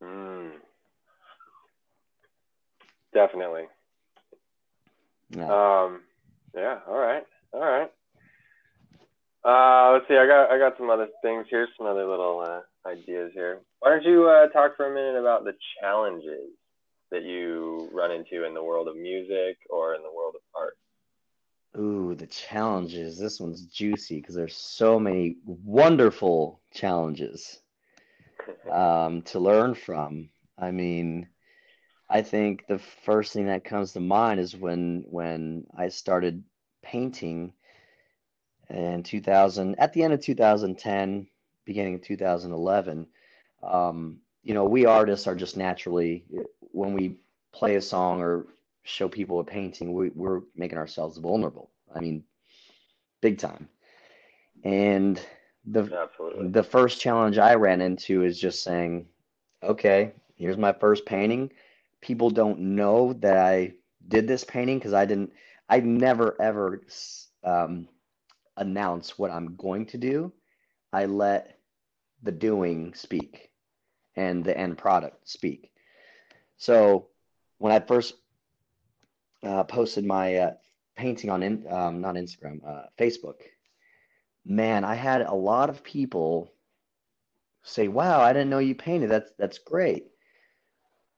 [0.03, 0.51] Mm.
[3.13, 3.63] Definitely.
[5.29, 5.45] Yeah.
[5.45, 6.01] Um,
[6.55, 6.79] yeah.
[6.87, 7.23] All right.
[7.53, 7.91] All right.
[9.45, 10.15] Uh, let's see.
[10.15, 11.67] I got I got some other things here.
[11.77, 13.61] Some other little uh, ideas here.
[13.79, 16.51] Why don't you uh, talk for a minute about the challenges
[17.11, 20.77] that you run into in the world of music or in the world of art?
[21.77, 23.17] Ooh, the challenges.
[23.17, 27.59] This one's juicy because there's so many wonderful challenges
[28.71, 30.29] um, to learn from.
[30.57, 31.29] I mean,
[32.09, 36.43] I think the first thing that comes to mind is when when I started
[36.83, 37.53] painting
[38.69, 41.27] in 2000, at the end of 2010,
[41.65, 43.07] beginning of 2011.
[43.63, 46.25] Um, you know, we artists are just naturally,
[46.59, 47.17] when we
[47.53, 48.47] play a song or
[48.83, 51.69] show people a painting, we, we're making ourselves vulnerable.
[51.95, 52.23] I mean,
[53.21, 53.69] big time.
[54.63, 55.19] And
[55.65, 56.49] the Absolutely.
[56.49, 59.07] the first challenge I ran into is just saying,
[59.61, 61.51] okay, here's my first painting.
[62.01, 63.73] People don't know that I
[64.07, 65.31] did this painting because I didn't,
[65.69, 66.81] I never ever
[67.43, 67.87] um,
[68.57, 70.31] announce what I'm going to do.
[70.91, 71.57] I let
[72.21, 73.51] the doing speak
[74.15, 75.71] and the end product speak.
[76.57, 77.07] So
[77.57, 78.15] when I first
[79.43, 80.53] uh, posted my uh,
[80.95, 83.35] painting on in, um, not Instagram, uh, Facebook,
[84.45, 86.51] man, I had a lot of people
[87.63, 89.09] say, "Wow, I didn't know you painted.
[89.09, 90.07] That's that's great."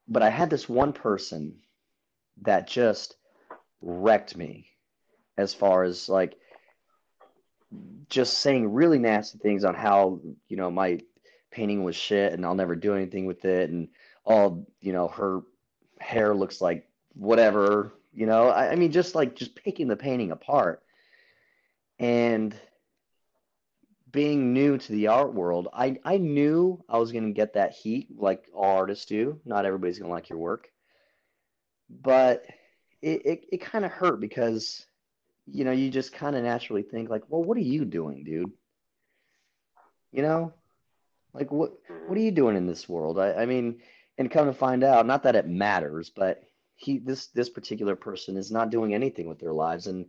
[0.08, 1.56] But I had this one person
[2.44, 3.16] that just
[3.82, 4.68] wrecked me
[5.38, 6.38] as far as like
[8.10, 11.00] just saying really nasty things on how, you know, my
[11.52, 13.88] painting was shit and I'll never do anything with it and
[14.24, 15.42] all, you know, her
[16.00, 18.50] hair looks like whatever, you know.
[18.50, 20.82] I, I mean just like just picking the painting apart.
[22.00, 22.54] And
[24.12, 27.74] being new to the art world, I, I knew I was going to get that
[27.74, 29.40] heat like all artists do.
[29.46, 30.70] Not everybody's going to like your work.
[31.90, 32.46] But
[33.02, 34.86] it, it, it kind of hurt because,
[35.46, 38.52] you know, you just kind of naturally think like, well, what are you doing, dude?
[40.12, 40.54] You know,
[41.34, 41.74] like what
[42.08, 43.20] what are you doing in this world?
[43.20, 43.82] I, I mean,
[44.18, 46.42] and come to find out, not that it matters, but
[46.76, 50.08] he this this particular person is not doing anything with their lives, and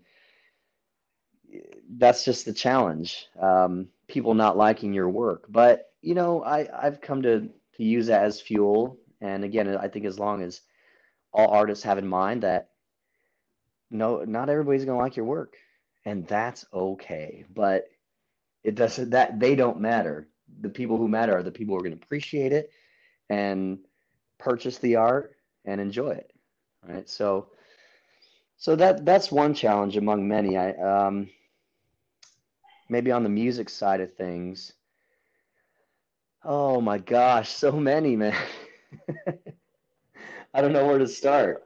[1.96, 3.26] that's just the challenge.
[3.40, 8.06] Um, people not liking your work, but you know, I I've come to to use
[8.08, 10.60] that as fuel, and again, I think as long as
[11.32, 12.70] all artists have in mind that
[13.90, 15.56] no, not everybody's gonna like your work,
[16.04, 17.44] and that's okay.
[17.54, 17.86] But
[18.64, 20.28] it doesn't that they don't matter.
[20.60, 22.70] The people who matter are the people who are gonna appreciate it
[23.30, 23.78] and
[24.38, 26.32] purchase the art and enjoy it.
[26.86, 27.08] Right.
[27.08, 27.48] So
[28.58, 30.56] so that that's one challenge among many.
[30.56, 31.28] I um
[32.88, 34.72] maybe on the music side of things.
[36.44, 38.36] Oh my gosh, so many, man.
[40.54, 41.64] I don't know where to start.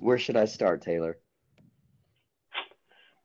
[0.00, 1.18] Where should I start, Taylor?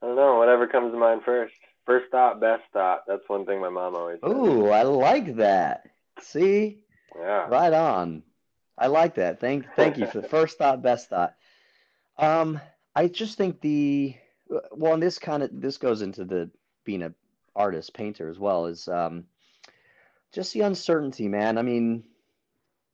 [0.01, 0.38] I don't know.
[0.38, 1.53] Whatever comes to mind first.
[1.86, 3.03] First thought, best thought.
[3.07, 4.20] That's one thing my mom always.
[4.26, 5.86] Ooh, I like that.
[6.20, 6.84] See?
[7.18, 7.47] Yeah.
[7.47, 8.24] Right on.
[8.78, 9.39] I like that.
[9.39, 11.36] Thank thank you for the first thought, best thought.
[12.18, 12.59] Um,
[12.95, 14.16] I just think the
[14.72, 16.49] well, and this kind of this goes into the
[16.84, 17.14] being a
[17.55, 19.26] artist, painter as well, is um
[20.32, 21.57] just the uncertainty, man.
[21.57, 22.03] I mean,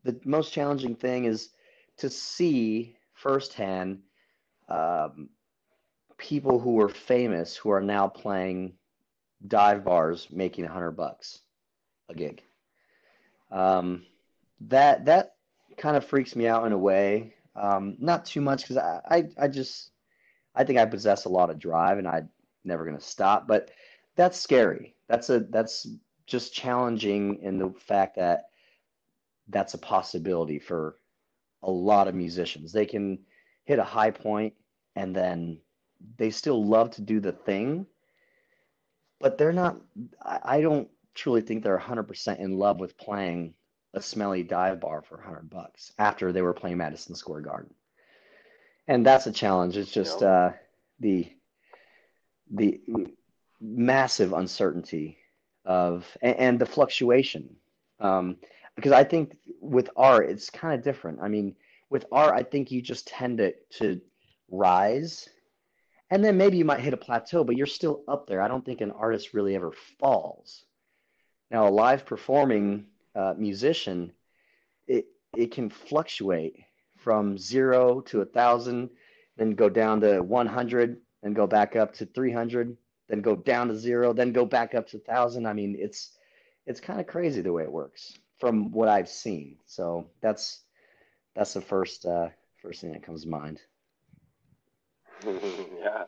[0.04, 1.50] the most challenging thing is
[1.98, 4.02] to see firsthand
[4.70, 5.30] um,
[6.18, 8.74] people who were famous who are now playing
[9.48, 11.40] dive bars making a hundred bucks
[12.10, 12.42] a gig.
[13.52, 14.06] Um,
[14.62, 15.36] that that
[15.78, 17.34] kind of freaks me out in a way.
[17.56, 19.92] Um, not too much because I, I I just
[20.56, 22.30] I think I possess a lot of drive and I'm
[22.64, 23.48] never gonna stop.
[23.48, 23.72] But
[24.16, 24.96] that's scary.
[25.08, 25.88] That's a that's
[26.26, 28.50] just challenging in the fact that
[29.48, 30.98] that's a possibility for
[31.64, 32.72] a lot of musicians.
[32.72, 33.20] They can
[33.64, 34.54] hit a high point
[34.96, 35.60] and then
[36.18, 37.86] they still love to do the thing,
[39.20, 39.78] but they're not,
[40.22, 43.56] I I don't truly think they're 100% in love with playing
[43.94, 47.74] a smelly dive bar for 100 bucks after they were playing Madison Square Garden.
[48.88, 49.76] And that's a challenge.
[49.76, 50.52] It's just uh,
[51.00, 51.30] the
[52.50, 52.80] the
[53.60, 55.18] massive uncertainty
[55.66, 57.58] of and, and the fluctuation.
[58.00, 58.38] Um,
[58.76, 61.20] because I think with art, it's kind of different.
[61.22, 61.56] I mean,
[61.90, 64.00] with art, I think you just tend to to
[64.50, 65.28] rise,
[66.10, 68.42] and then maybe you might hit a plateau, but you're still up there.
[68.42, 70.64] I don't think an artist really ever falls.
[71.50, 72.86] Now, a live performing
[73.16, 74.12] uh, musician,
[74.88, 76.56] it it can fluctuate
[76.98, 78.90] from zero to a thousand,
[79.38, 82.76] then go down to 100, then go back up to 300,
[83.08, 85.46] then go down to zero, then go back up to 1,000.
[85.46, 86.14] I mean, it's
[86.66, 89.58] it's kind of crazy the way it works from what I've seen.
[89.66, 90.62] So that's
[91.36, 92.30] that's the first uh,
[92.62, 93.62] first thing that comes to mind.
[95.26, 96.04] yeah,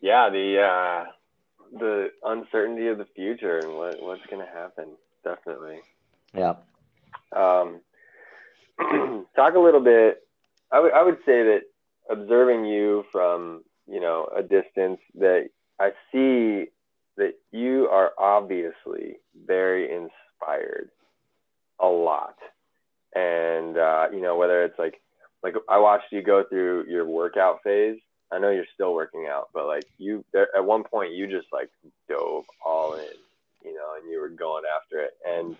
[0.00, 0.30] yeah.
[0.30, 1.04] The uh,
[1.72, 4.86] the uncertainty of the future and what what's going to happen.
[5.24, 5.80] Definitely.
[6.34, 6.54] Yeah.
[7.34, 7.80] Um,
[9.36, 10.26] talk a little bit.
[10.72, 11.62] I would I would say that
[12.10, 15.48] observing you from you know a distance, that
[15.78, 16.66] I see
[17.16, 19.16] that you are obviously
[19.46, 20.90] very inspired
[21.78, 22.36] a lot,
[23.14, 25.00] and uh, you know whether it's like
[25.42, 27.98] like I watched you go through your workout phase.
[28.32, 31.48] I know you're still working out, but like you there, at one point you just
[31.52, 31.70] like
[32.08, 33.08] dove all in,
[33.64, 35.56] you know, and you were going after it, and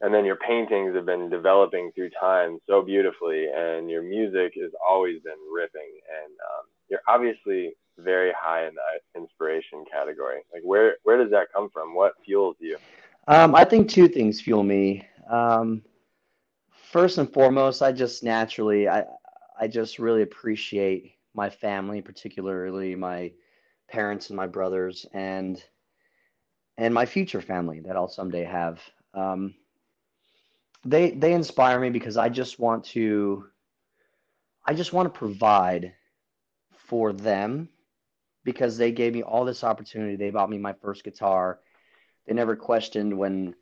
[0.00, 4.70] and then your paintings have been developing through time so beautifully and your music has
[4.86, 5.80] always been ripping.
[6.22, 10.40] And um, you're obviously very high in the inspiration category.
[10.52, 11.94] Like where where does that come from?
[11.94, 12.76] What fuels you?
[13.28, 15.06] Um, i think two things fuel me.
[15.30, 15.82] Um,
[16.92, 19.04] first and foremost i just naturally i
[19.58, 23.32] i just really appreciate my family particularly my
[23.88, 25.62] parents and my brothers and
[26.76, 28.80] and my future family that i'll someday have
[29.14, 29.54] um,
[30.84, 33.46] they they inspire me because I just want to
[34.66, 35.94] I just want to provide
[36.76, 37.68] for them
[38.44, 40.16] because they gave me all this opportunity.
[40.16, 41.60] They bought me my first guitar.
[42.26, 43.54] They never questioned when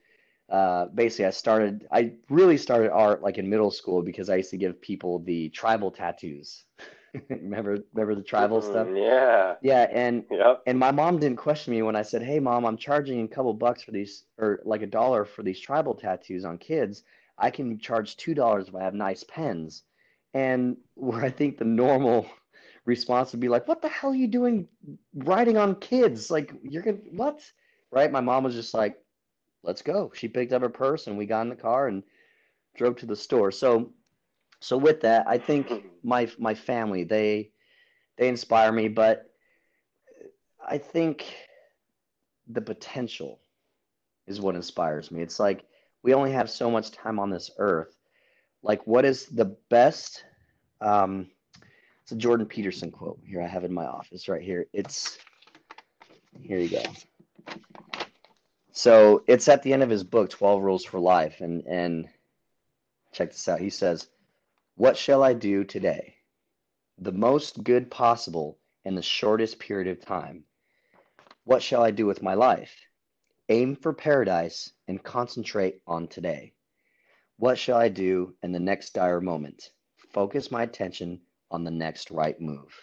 [0.50, 4.50] uh, basically I started I really started art like in middle school because I used
[4.50, 6.64] to give people the tribal tattoos.
[7.30, 8.90] remember remember the tribal Mm, stuff?
[8.96, 12.64] yeah Yeah, and yep and my mom didn't question me when I said, "Hey, mom,
[12.66, 16.44] I'm charging a couple bucks for these, or like a dollar for these tribal tattoos
[16.44, 17.04] on kids.
[17.38, 19.84] I can charge two dollars if I have nice pens."
[20.34, 22.26] And where I think the normal
[22.84, 24.68] response would be like, "What the hell are you doing
[25.14, 26.30] writing on kids?
[26.30, 27.40] Like, you're gonna what?"
[27.90, 28.10] Right?
[28.10, 28.98] My mom was just like,
[29.62, 32.02] "Let's go." She picked up her purse and we got in the car and
[32.76, 33.50] drove to the store.
[33.50, 33.92] So,
[34.62, 35.72] so with that, I think
[36.04, 37.50] my my family they
[38.16, 39.28] they inspire me, but
[40.64, 41.24] I think
[42.46, 43.40] the potential
[44.28, 45.20] is what inspires me.
[45.20, 45.64] It's like
[46.04, 47.98] we only have so much time on this earth.
[48.62, 50.24] Like, what is the best?
[50.80, 51.28] Um,
[52.02, 53.18] it's a Jordan Peterson quote.
[53.26, 54.66] Here I have in my office right here.
[54.72, 55.18] It's
[56.40, 56.82] here you go.
[58.70, 61.40] So it's at the end of his book, 12 Rules for Life.
[61.40, 62.08] And, and
[63.12, 63.60] check this out.
[63.60, 64.06] He says,
[64.82, 66.16] What shall I do today?
[66.98, 70.42] The most good possible in the shortest period of time.
[71.44, 72.74] What shall I do with my life?
[73.48, 76.54] Aim for paradise and concentrate on today.
[77.36, 79.70] What shall I do in the next dire moment?
[80.12, 81.20] Focus my attention
[81.52, 82.74] on the next right move.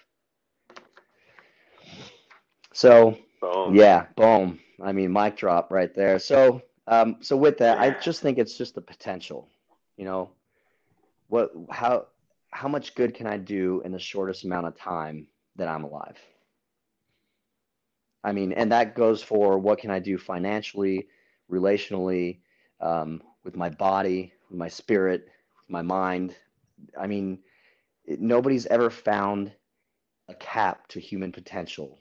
[2.72, 3.76] So, Boom.
[3.76, 4.62] yeah, boom.
[4.82, 6.18] I mean, mic drop right there.
[6.18, 9.50] So, um, so with that, I just think it's just the potential.
[9.98, 10.32] You know,
[11.30, 12.08] what, how,
[12.52, 16.18] how much good can I do in the shortest amount of time that I'm alive?
[18.24, 21.08] I mean, and that goes for what can I do financially,
[21.50, 22.40] relationally,
[22.82, 25.26] um, with my body, with my spirit,
[25.62, 26.36] with my mind.
[27.00, 27.40] I mean,
[28.06, 29.52] it, nobody's ever found
[30.28, 32.00] a cap to human potential,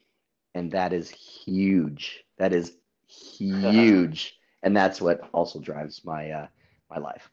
[0.54, 2.24] and that is huge.
[2.38, 2.72] That is
[3.06, 6.46] huge, and that's what also drives my uh,
[6.90, 7.30] my life.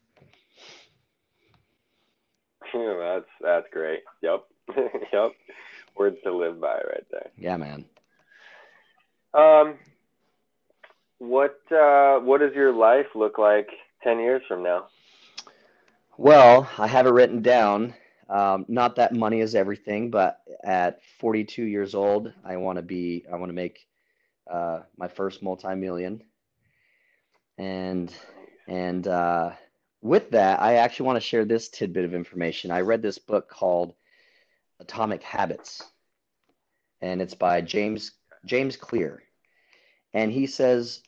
[2.76, 4.45] That's that's great yep
[5.13, 5.32] yep
[5.97, 7.86] words to live by right there Yeah, man.
[9.34, 9.76] Um,
[11.17, 13.69] what uh, what does your life look like
[14.03, 14.88] ten years from now?
[16.17, 17.93] Well, I have it written down.
[18.30, 23.26] Um, not that money is everything, but at 42 years old, I want to be,
[23.32, 23.86] I want to make
[24.49, 26.23] uh, my first multi-million.
[27.57, 28.13] And
[28.67, 29.51] and uh,
[30.06, 32.72] with that, I actually want to share this tidbit of information.
[32.72, 33.95] I read this book called
[34.80, 35.84] Atomic Habits,
[37.01, 38.12] and it's by James
[38.45, 39.24] James Clear.
[40.14, 41.01] And he says,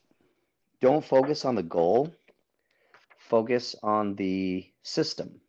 [0.82, 2.14] don't focus on the goal,
[3.20, 5.41] focus on the system.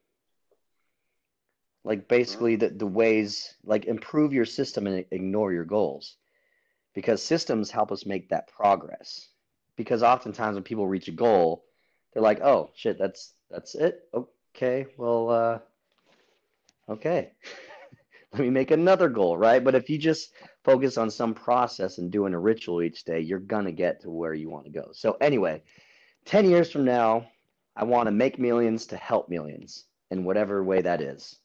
[1.84, 6.16] Like basically the, the ways, like improve your system and ignore your goals.
[6.94, 9.28] because systems help us make that progress.
[9.76, 11.64] Because oftentimes when people reach a goal,
[12.18, 14.08] they're like, "Oh shit, that's that's it.
[14.56, 15.58] Okay, well, uh,
[16.88, 17.30] okay,
[18.32, 20.32] let me make another goal, right?" But if you just
[20.64, 24.34] focus on some process and doing a ritual each day, you're gonna get to where
[24.34, 24.88] you want to go.
[24.92, 25.62] So anyway,
[26.24, 27.28] ten years from now,
[27.76, 31.38] I want to make millions to help millions in whatever way that is.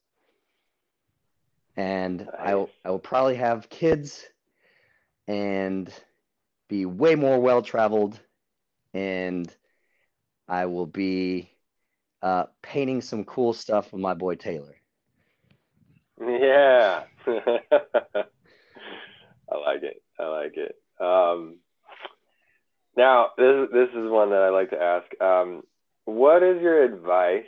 [1.77, 4.25] And I will, I will probably have kids
[5.27, 5.93] and
[6.67, 8.19] be way more well traveled
[8.95, 9.55] and
[10.47, 11.49] I will be
[12.21, 14.75] uh, painting some cool stuff with my boy Taylor.
[16.19, 17.03] Yeah.
[17.27, 17.33] I
[19.57, 20.01] like it.
[20.19, 20.75] I like it.
[20.99, 21.59] Um,
[22.95, 25.21] now, this this is one that I like to ask.
[25.21, 25.63] Um,
[26.05, 27.45] what is your advice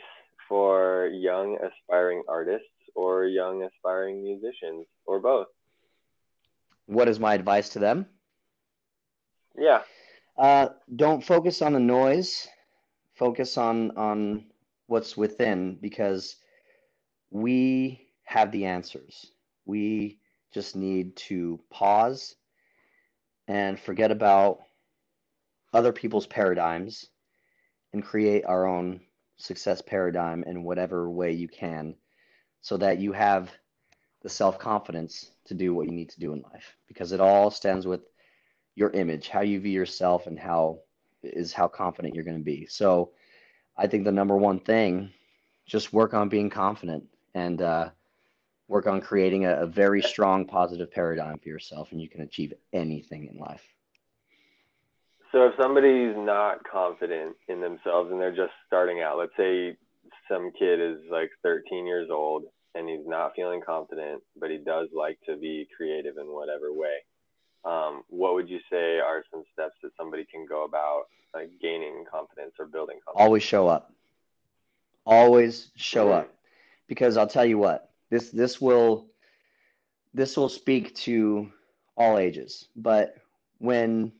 [0.48, 5.46] for young aspiring artists or young aspiring musicians or both?
[6.86, 8.06] What is my advice to them?
[9.58, 9.82] Yeah.
[10.36, 12.48] Uh, don't focus on the noise.
[13.16, 14.46] Focus on on
[14.86, 16.36] what's within because
[17.30, 19.32] we have the answers.
[19.64, 20.20] We
[20.52, 22.36] just need to pause
[23.48, 24.58] and forget about
[25.72, 27.06] other people's paradigms
[27.92, 29.00] and create our own
[29.36, 31.94] success paradigm in whatever way you can
[32.60, 33.50] so that you have
[34.22, 37.50] the self confidence to do what you need to do in life because it all
[37.50, 38.00] stands with
[38.74, 40.80] your image, how you view yourself, and how
[41.34, 42.66] is how confident you're going to be.
[42.66, 43.10] So,
[43.78, 45.12] I think the number one thing,
[45.66, 47.04] just work on being confident
[47.34, 47.90] and uh,
[48.68, 52.54] work on creating a, a very strong positive paradigm for yourself, and you can achieve
[52.72, 53.62] anything in life.
[55.32, 59.76] So, if somebody's not confident in themselves and they're just starting out, let's say
[60.30, 64.88] some kid is like 13 years old and he's not feeling confident, but he does
[64.94, 67.04] like to be creative in whatever way.
[67.64, 71.04] Um, what would you say are some steps that somebody can go about
[71.34, 73.24] like gaining confidence or building confidence?
[73.24, 73.92] Always show up.
[75.04, 76.20] Always show mm-hmm.
[76.20, 76.32] up.
[76.86, 79.08] Because I'll tell you what, this this will
[80.14, 81.50] this will speak to
[81.96, 82.68] all ages.
[82.76, 83.16] But
[83.58, 84.12] when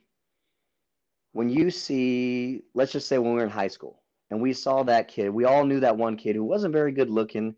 [1.31, 4.83] when you see, let's just say when we were in high school and we saw
[4.83, 7.55] that kid, we all knew that one kid who wasn't very good looking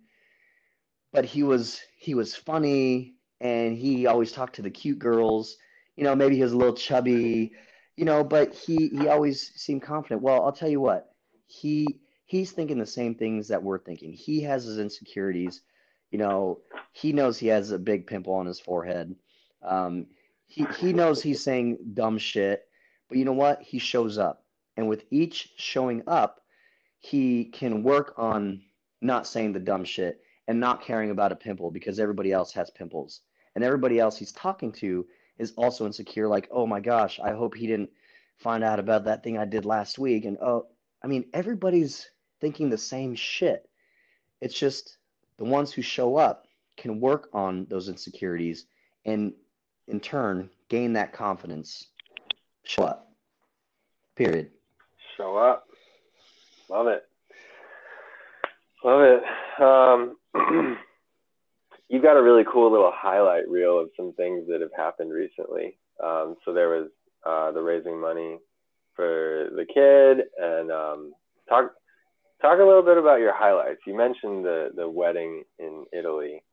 [1.12, 5.58] but he was he was funny and he always talked to the cute girls.
[6.00, 7.52] You know, maybe he was a little chubby,
[7.97, 10.22] you know, but he he always seemed confident.
[10.22, 11.14] Well, I'll tell you what,
[11.45, 14.14] he he's thinking the same things that we're thinking.
[14.14, 15.60] He has his insecurities.
[16.10, 16.62] You know,
[16.93, 19.14] he knows he has a big pimple on his forehead.
[19.62, 20.06] Um,
[20.47, 22.66] he he knows he's saying dumb shit,
[23.10, 23.62] but you know what?
[23.62, 24.45] He shows up,
[24.78, 26.39] and with each showing up,
[27.00, 28.62] he can work on
[29.02, 32.70] not saying the dumb shit and not caring about a pimple because everybody else has
[32.70, 33.20] pimples.
[33.56, 35.06] And everybody else he's talking to
[35.40, 37.90] is also insecure, like, oh my gosh, I hope he didn't
[38.38, 40.26] find out about that thing I did last week.
[40.26, 40.68] And oh,
[41.04, 42.10] I mean, everybody's
[42.42, 43.68] thinking the same shit.
[44.42, 44.98] It's just
[45.38, 46.46] the ones who show up
[46.78, 48.66] can work on those insecurities
[49.06, 49.34] and
[49.88, 51.88] in turn gain that confidence.
[52.64, 53.12] Show up.
[54.16, 54.52] Period.
[55.18, 55.66] Show up.
[56.70, 57.04] Love it.
[58.84, 59.24] Love it.
[59.62, 60.78] Um,
[61.90, 65.78] you've got a really cool little highlight reel of some things that have happened recently.
[66.02, 66.90] Um, so there was
[67.26, 68.38] uh, the raising money
[68.96, 71.14] for the kid, and um,
[71.50, 71.74] talk
[72.42, 73.82] talk a little bit about your highlights.
[73.86, 76.44] You mentioned the the wedding in Italy.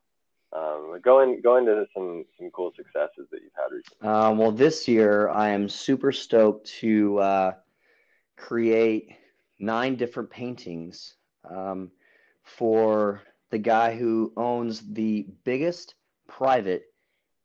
[0.55, 4.07] Um, go, in, go into some some cool successes that you've had recently.
[4.07, 7.51] Um, well, this year I am super stoked to uh,
[8.37, 9.09] create
[9.59, 11.15] nine different paintings
[11.49, 11.91] um,
[12.43, 15.95] for the guy who owns the biggest
[16.27, 16.85] private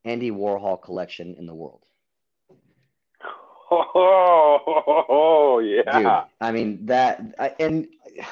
[0.05, 1.85] Andy Warhol collection in the world.
[3.95, 5.99] Oh, yeah.
[5.99, 7.89] Dude, I mean that, and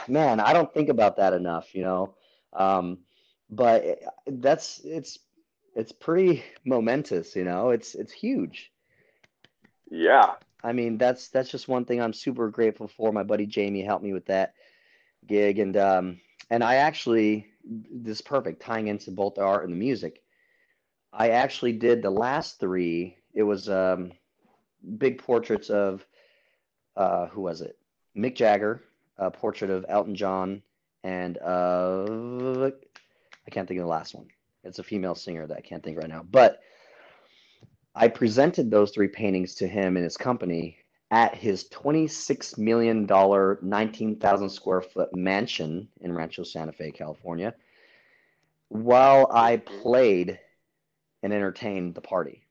[0.06, 2.14] man, I don't think about that enough, you know.
[2.52, 2.98] Um,
[3.48, 5.18] but that's it's
[5.74, 7.70] it's pretty momentous, you know.
[7.70, 8.70] It's it's huge.
[9.90, 10.34] Yeah.
[10.62, 13.12] I mean, that's that's just one thing I'm super grateful for.
[13.12, 14.54] My buddy Jamie helped me with that
[15.26, 19.78] gig, and um, and I actually this perfect tying into both the art and the
[19.78, 20.22] music.
[21.12, 23.16] I actually did the last three.
[23.34, 24.12] It was um,
[24.98, 26.06] big portraits of
[26.96, 27.78] uh, who was it?
[28.16, 28.82] Mick Jagger,
[29.18, 30.62] a portrait of Elton John,
[31.04, 32.70] and uh,
[33.46, 34.26] I can't think of the last one.
[34.64, 36.24] It's a female singer that I can't think right now.
[36.30, 36.61] But
[37.94, 40.76] I presented those three paintings to him and his company
[41.11, 47.54] at his $26 million, 19,000 square foot mansion in Rancho Santa Fe, California,
[48.68, 50.38] while I played
[51.22, 52.46] and entertained the party.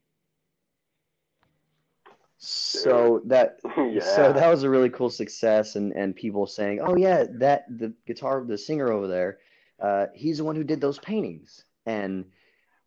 [2.41, 3.99] So that yeah.
[4.01, 7.93] so that was a really cool success, and and people saying, "Oh yeah, that the
[8.07, 9.39] guitar, the singer over there,
[9.81, 12.25] uh, he's the one who did those paintings." And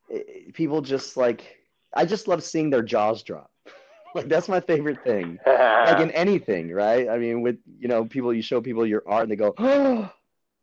[0.08, 1.58] it, people just like,
[1.92, 3.51] I just love seeing their jaws drop.
[4.14, 5.38] like that's my favorite thing.
[5.82, 7.08] Like in anything, right?
[7.08, 10.08] I mean, with you know, people you show people your art and they go, "Oh,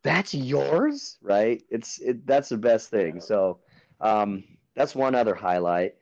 [0.01, 1.61] that's yours," right?
[1.69, 3.19] It's it that's the best thing.
[3.19, 3.59] So,
[3.99, 4.45] um,
[4.75, 5.95] that's one other highlight.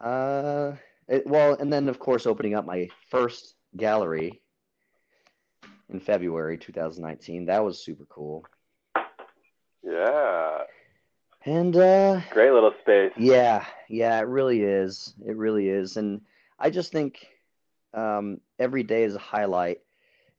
[0.00, 0.72] Uh,
[1.08, 4.40] it, well, and then of course opening up my first gallery
[5.90, 7.44] in February 2019.
[7.46, 8.44] That was super cool.
[9.82, 10.62] yeah.
[11.46, 13.12] And uh, Great little space.
[13.18, 15.12] yeah, yeah, it really is.
[15.26, 15.98] It really is.
[15.98, 16.22] And
[16.58, 17.26] I just think
[17.92, 19.80] um, every day is a highlight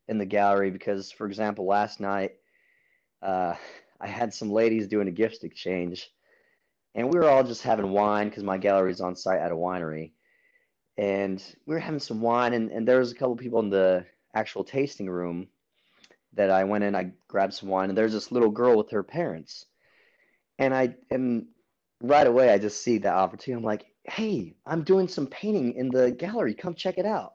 [0.08, 2.32] in the gallery because, for example, last night
[3.22, 3.54] uh,
[4.02, 6.10] I had some ladies doing a gift exchange,
[6.96, 9.56] and we were all just having wine because my gallery is on site at a
[9.56, 10.12] winery.
[10.98, 14.06] And we were having some wine, and, and there was a couple people in the
[14.34, 15.48] actual tasting room
[16.34, 19.04] that I went in, I grabbed some wine, and there's this little girl with her
[19.04, 19.66] parents.
[20.60, 21.48] And I and
[22.02, 23.58] right away I just see that opportunity.
[23.58, 26.54] I'm like, hey, I'm doing some painting in the gallery.
[26.54, 27.34] Come check it out.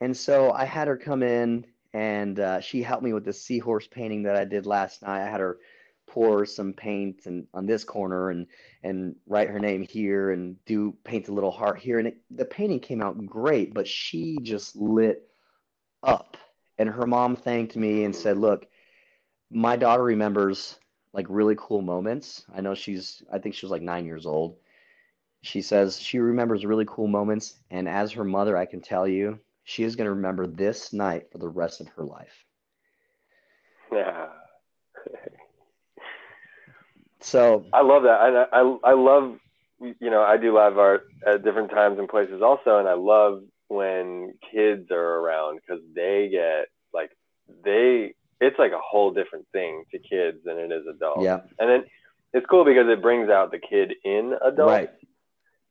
[0.00, 3.86] And so I had her come in and uh, she helped me with the seahorse
[3.86, 5.22] painting that I did last night.
[5.22, 5.58] I had her
[6.08, 8.46] pour some paint and on this corner and
[8.82, 11.98] and write her name here and do paint a little heart here.
[11.98, 15.28] And it, the painting came out great, but she just lit
[16.02, 16.36] up.
[16.78, 18.66] And her mom thanked me and said, look,
[19.50, 20.78] my daughter remembers
[21.16, 22.44] like really cool moments.
[22.54, 24.58] I know she's, I think she was like nine years old.
[25.42, 27.54] She says she remembers really cool moments.
[27.70, 31.32] And as her mother, I can tell you, she is going to remember this night
[31.32, 32.44] for the rest of her life.
[33.90, 34.26] Yeah.
[37.20, 38.20] So, I love that.
[38.20, 39.38] I, I I love
[39.80, 43.42] you know I do live art at different times and places also, and I love
[43.66, 46.68] when kids are around because they get
[48.56, 51.22] it's like a whole different thing to kids than it is adults.
[51.22, 51.84] yeah, And then
[52.32, 54.70] it's cool because it brings out the kid in adults.
[54.70, 54.90] right.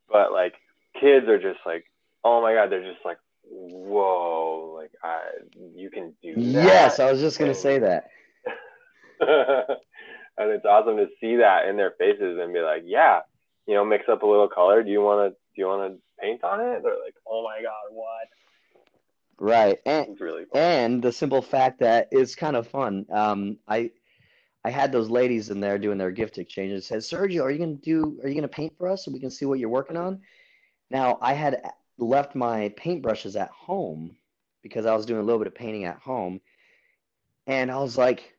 [0.10, 0.54] But like
[1.00, 1.86] kids are just like,
[2.24, 5.22] oh my god, they're just like, whoa, like I
[5.76, 6.42] you can do that.
[6.66, 8.10] Yes, I was just going to say that.
[9.20, 13.22] and it's awesome to see that in their faces and be like, yeah,
[13.66, 14.84] you know, mix up a little color.
[14.84, 15.38] Do you want to?
[15.56, 16.84] Do you want to paint on it?
[16.84, 18.28] They're like, oh my god, what?
[19.38, 19.80] Right.
[19.86, 20.62] And really cool.
[20.62, 23.06] and the simple fact that it's kind of fun.
[23.12, 23.92] Um, I
[24.64, 27.60] I had those ladies in there doing their gift exchange and said, Sergio, are you
[27.60, 29.98] gonna do are you gonna paint for us so we can see what you're working
[29.98, 30.22] on?
[30.90, 31.62] Now I had
[31.98, 34.16] left my paintbrushes at home
[34.62, 36.42] because I was doing a little bit of painting at home,
[37.46, 38.34] and I was like,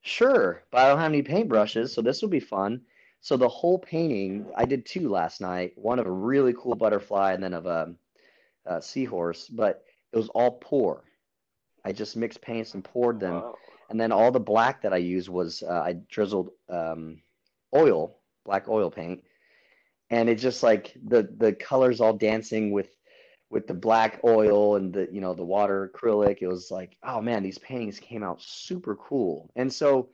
[0.00, 2.82] sure, but I don't have any paintbrushes, so this will be fun.
[3.20, 7.34] So the whole painting, I did two last night, one of a really cool butterfly
[7.34, 7.94] and then of a,
[8.66, 11.04] a seahorse, but it was all pour.
[11.84, 13.34] I just mixed paints and poured them.
[13.34, 13.54] Wow.
[13.90, 17.20] And then all the black that I used was uh, I drizzled um,
[17.74, 19.22] oil, black oil paint,
[20.10, 22.88] and it just like the the colors all dancing with
[23.50, 26.38] with the black oil and the you know the water acrylic.
[26.40, 29.50] It was like, oh man, these paintings came out super cool.
[29.56, 30.08] And so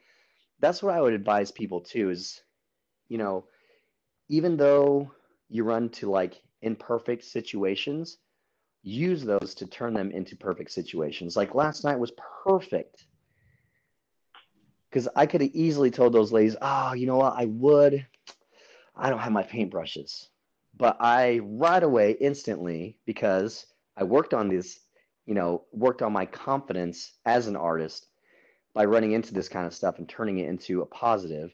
[0.61, 2.41] that's what I would advise people too is,
[3.09, 3.45] you know,
[4.29, 5.13] even though
[5.49, 8.19] you run to like imperfect situations,
[8.83, 11.37] use those to turn them into perfect situations.
[11.37, 12.13] Like last night was
[12.45, 13.05] perfect.
[14.89, 18.07] Because I could have easily told those ladies, oh, you know what, I would.
[18.97, 20.29] I don't have my paintbrushes.
[20.77, 23.67] But I right away, instantly, because
[23.97, 24.81] I worked on this,
[25.27, 28.07] you know, worked on my confidence as an artist
[28.75, 31.53] by running into this kind of stuff and turning it into a positive.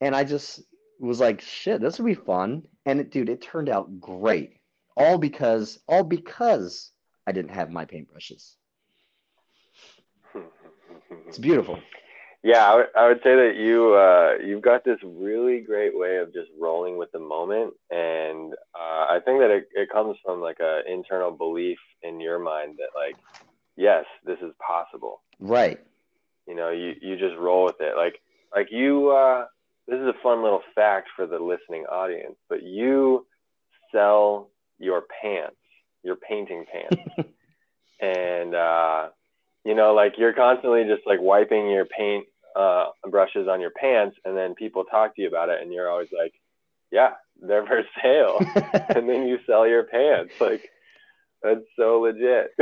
[0.00, 0.60] And I just
[0.98, 2.62] was like, shit, this would be fun.
[2.84, 4.59] And it, dude, it turned out great.
[5.00, 6.90] All because, all because
[7.26, 8.54] I didn't have my paintbrushes.
[11.26, 11.78] It's beautiful.
[12.42, 16.32] Yeah, I would, would say that you uh, you've got this really great way of
[16.32, 20.58] just rolling with the moment, and uh, I think that it, it comes from like
[20.60, 23.16] a internal belief in your mind that like,
[23.76, 25.20] yes, this is possible.
[25.38, 25.78] Right.
[26.46, 27.94] You know, you you just roll with it.
[27.96, 28.20] Like
[28.54, 29.10] like you.
[29.10, 29.46] Uh,
[29.86, 33.26] this is a fun little fact for the listening audience, but you
[33.92, 34.48] sell
[34.80, 35.56] your pants,
[36.02, 37.30] your painting pants,
[38.00, 39.08] and uh,
[39.64, 42.26] you know, like you're constantly just like wiping your paint
[42.56, 45.88] uh, brushes on your pants, and then people talk to you about it, and you're
[45.88, 46.32] always like,
[46.90, 48.38] "Yeah, they're for sale,"
[48.88, 50.32] and then you sell your pants.
[50.40, 50.68] Like
[51.42, 52.52] that's so legit.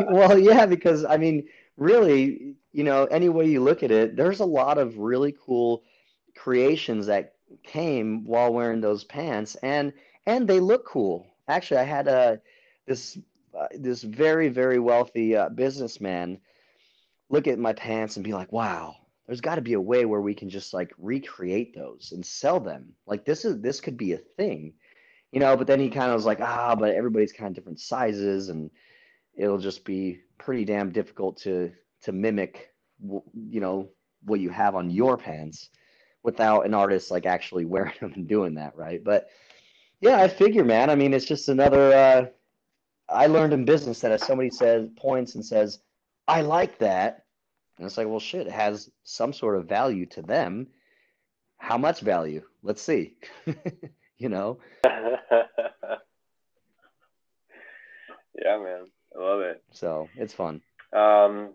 [0.10, 4.40] well, yeah, because I mean, really, you know, any way you look at it, there's
[4.40, 5.82] a lot of really cool
[6.36, 9.92] creations that came while wearing those pants, and
[10.26, 11.26] and they look cool.
[11.48, 12.40] Actually, I had a
[12.86, 13.18] this
[13.58, 16.38] uh, this very very wealthy uh, businessman
[17.28, 20.20] look at my pants and be like, "Wow, there's got to be a way where
[20.20, 22.94] we can just like recreate those and sell them.
[23.06, 24.74] Like this is this could be a thing."
[25.32, 27.80] You know, but then he kind of was like, "Ah, but everybody's kind of different
[27.80, 28.70] sizes and
[29.36, 31.72] it'll just be pretty damn difficult to
[32.02, 32.70] to mimic
[33.00, 33.88] you know
[34.24, 35.70] what you have on your pants
[36.22, 39.28] without an artist like actually wearing them and doing that right but
[40.00, 42.26] yeah i figure man i mean it's just another uh,
[43.08, 45.80] i learned in business that if somebody says points and says
[46.28, 47.24] i like that
[47.78, 50.66] and it's like well shit it has some sort of value to them
[51.58, 53.16] how much value let's see
[54.18, 55.08] you know yeah
[58.44, 58.86] man
[59.16, 59.62] I love it.
[59.72, 60.60] So it's fun.
[60.92, 61.54] Um,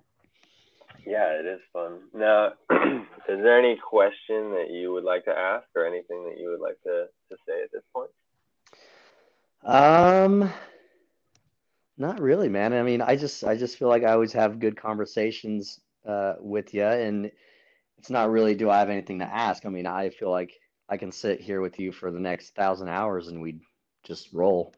[1.05, 1.99] yeah, it is fun.
[2.13, 6.49] Now, is there any question that you would like to ask, or anything that you
[6.49, 8.09] would like to to say at this point?
[9.64, 10.51] Um,
[11.97, 12.74] not really, man.
[12.74, 16.74] I mean, I just I just feel like I always have good conversations uh, with
[16.74, 17.32] you, and
[17.97, 19.66] it's not really do I have anything to ask.
[19.66, 20.53] I mean, I feel like
[20.89, 23.62] I can sit here with you for the next thousand hours, and we'd
[24.03, 24.74] just roll.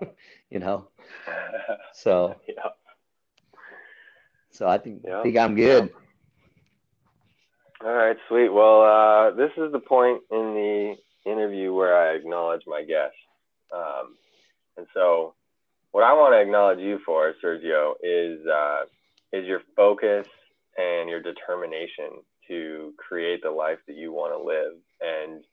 [0.50, 0.88] you know.
[1.94, 2.70] So yeah.
[4.50, 5.22] So I think yeah.
[5.22, 5.90] think I'm good.
[7.84, 8.48] All right, sweet.
[8.48, 13.14] Well, uh, this is the point in the interview where I acknowledge my guest.
[13.70, 14.16] Um,
[14.76, 15.34] and so,
[15.92, 18.84] what I want to acknowledge you for, Sergio, is uh,
[19.32, 20.26] is your focus
[20.76, 25.44] and your determination to create the life that you want to live, and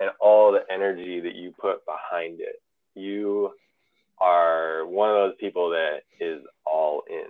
[0.00, 2.60] and all the energy that you put behind it.
[2.94, 3.52] You
[4.20, 7.28] are one of those people that is all in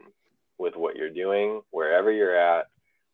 [0.58, 2.66] with what you're doing, wherever you're at,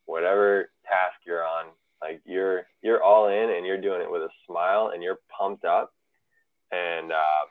[0.07, 1.67] whatever task you're on.
[2.01, 5.65] Like you're you're all in and you're doing it with a smile and you're pumped
[5.65, 5.93] up
[6.73, 7.45] and uh,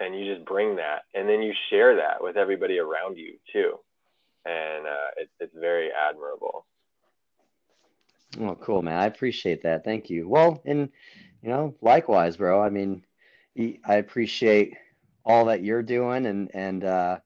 [0.00, 3.78] and you just bring that and then you share that with everybody around you too.
[4.44, 6.64] And uh, it, it's very admirable.
[8.38, 8.98] well cool, man.
[8.98, 9.84] I appreciate that.
[9.84, 10.28] Thank you.
[10.28, 10.88] Well, and
[11.42, 12.62] you know, likewise, bro.
[12.62, 13.04] I mean,
[13.84, 14.74] I appreciate
[15.24, 17.18] all that you're doing and and uh,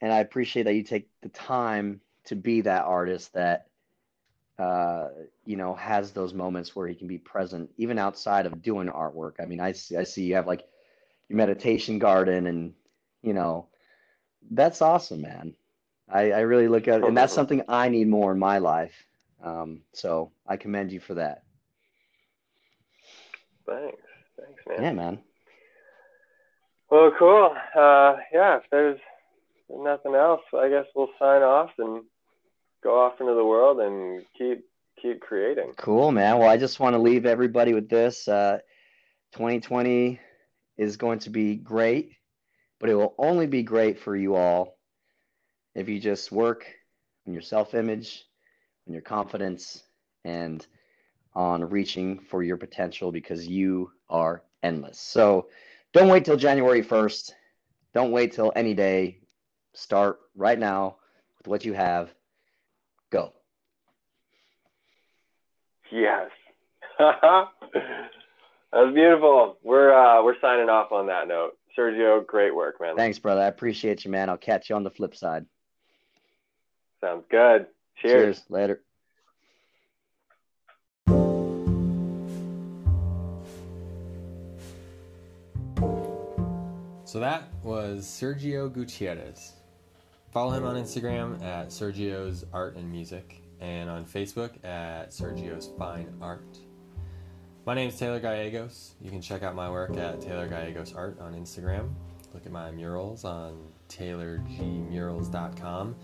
[0.00, 3.66] and I appreciate that you take the time to be that artist that
[4.58, 5.08] uh,
[5.44, 9.34] you know has those moments where he can be present even outside of doing artwork.
[9.40, 10.64] I mean, I see I see you have like
[11.32, 12.74] your meditation garden and
[13.22, 13.66] you know
[14.50, 15.54] that's awesome, man.
[16.08, 18.92] I, I really look at it, and that's something I need more in my life.
[19.42, 21.44] Um, so I commend you for that.
[23.66, 24.02] Thanks.
[24.36, 24.82] Thanks, man.
[24.82, 25.18] Yeah, man.
[26.90, 27.54] Well, cool.
[27.74, 28.98] Uh, yeah, if there's
[29.70, 32.02] nothing else, I guess we'll sign off and
[32.82, 34.64] go off into the world and keep
[35.00, 35.72] keep creating.
[35.78, 36.38] Cool, man.
[36.38, 38.28] Well, I just want to leave everybody with this.
[38.28, 38.58] Uh,
[39.32, 40.20] 2020
[40.76, 42.12] is going to be great,
[42.80, 44.78] but it will only be great for you all
[45.74, 46.66] if you just work
[47.26, 48.24] on your self image,
[48.86, 49.82] on your confidence,
[50.24, 50.66] and
[51.34, 54.98] on reaching for your potential because you are endless.
[55.00, 55.48] So,
[55.92, 57.32] don't wait till January 1st.
[57.94, 59.20] Don't wait till any day.
[59.74, 60.96] Start right now
[61.38, 62.12] with what you have.
[63.10, 63.32] Go.
[65.90, 66.30] Yes.
[68.72, 69.58] That's beautiful.
[69.62, 71.58] We're uh, we're signing off on that note.
[71.76, 72.96] Sergio, great work, man.
[72.96, 73.42] Thanks, brother.
[73.42, 74.28] I appreciate you, man.
[74.28, 75.46] I'll catch you on the flip side.
[77.00, 77.66] Sounds good.
[77.96, 78.38] Cheers.
[78.38, 78.42] Cheers.
[78.48, 78.80] Later.
[87.04, 89.52] So that was Sergio Gutierrez.
[90.30, 96.14] Follow him on Instagram at Sergio's Art and Music and on Facebook at Sergio's Fine
[96.22, 96.56] Art.
[97.64, 98.94] My name is Taylor Gallegos.
[99.00, 101.92] You can check out my work at Taylor Gallegos Art on Instagram.
[102.34, 103.56] Look at my murals on
[103.88, 105.94] taylorgmurals.com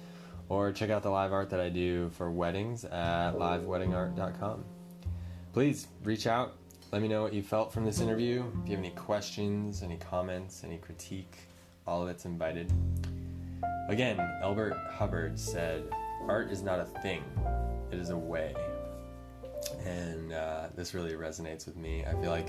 [0.49, 4.65] or check out the live art that I do for weddings at liveweddingart.com.
[5.53, 6.55] Please reach out,
[6.93, 8.45] let me know what you felt from this interview.
[8.63, 11.39] If you have any questions, any comments, any critique,
[11.89, 12.73] all of it's invited.
[13.89, 15.83] Again, Elbert Hubbard said,
[16.29, 17.25] Art is not a thing,
[17.91, 18.55] it is a way.
[19.85, 22.05] And uh, this really resonates with me.
[22.05, 22.49] I feel like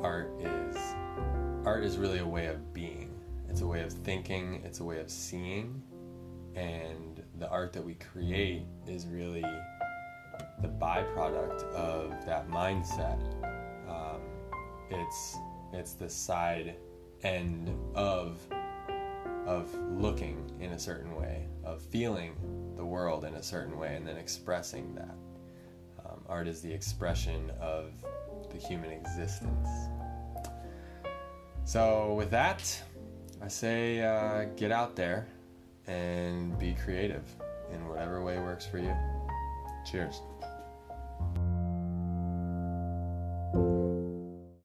[0.00, 0.76] art is
[1.64, 3.20] art is really a way of being.
[3.48, 5.82] It's a way of thinking, it's a way of seeing,
[6.54, 9.44] and the art that we create is really
[10.60, 13.20] the byproduct of that mindset.
[13.88, 14.20] Um,
[14.90, 15.36] it's
[15.72, 16.76] it's the side
[17.22, 18.40] end of
[19.46, 22.34] of looking in a certain way, of feeling
[22.76, 25.14] the world in a certain way, and then expressing that.
[26.28, 27.92] Art is the expression of
[28.50, 29.68] the human existence.
[31.64, 32.82] So, with that,
[33.40, 35.26] I say uh, get out there
[35.86, 37.24] and be creative
[37.72, 38.94] in whatever way works for you.
[39.84, 40.20] Cheers.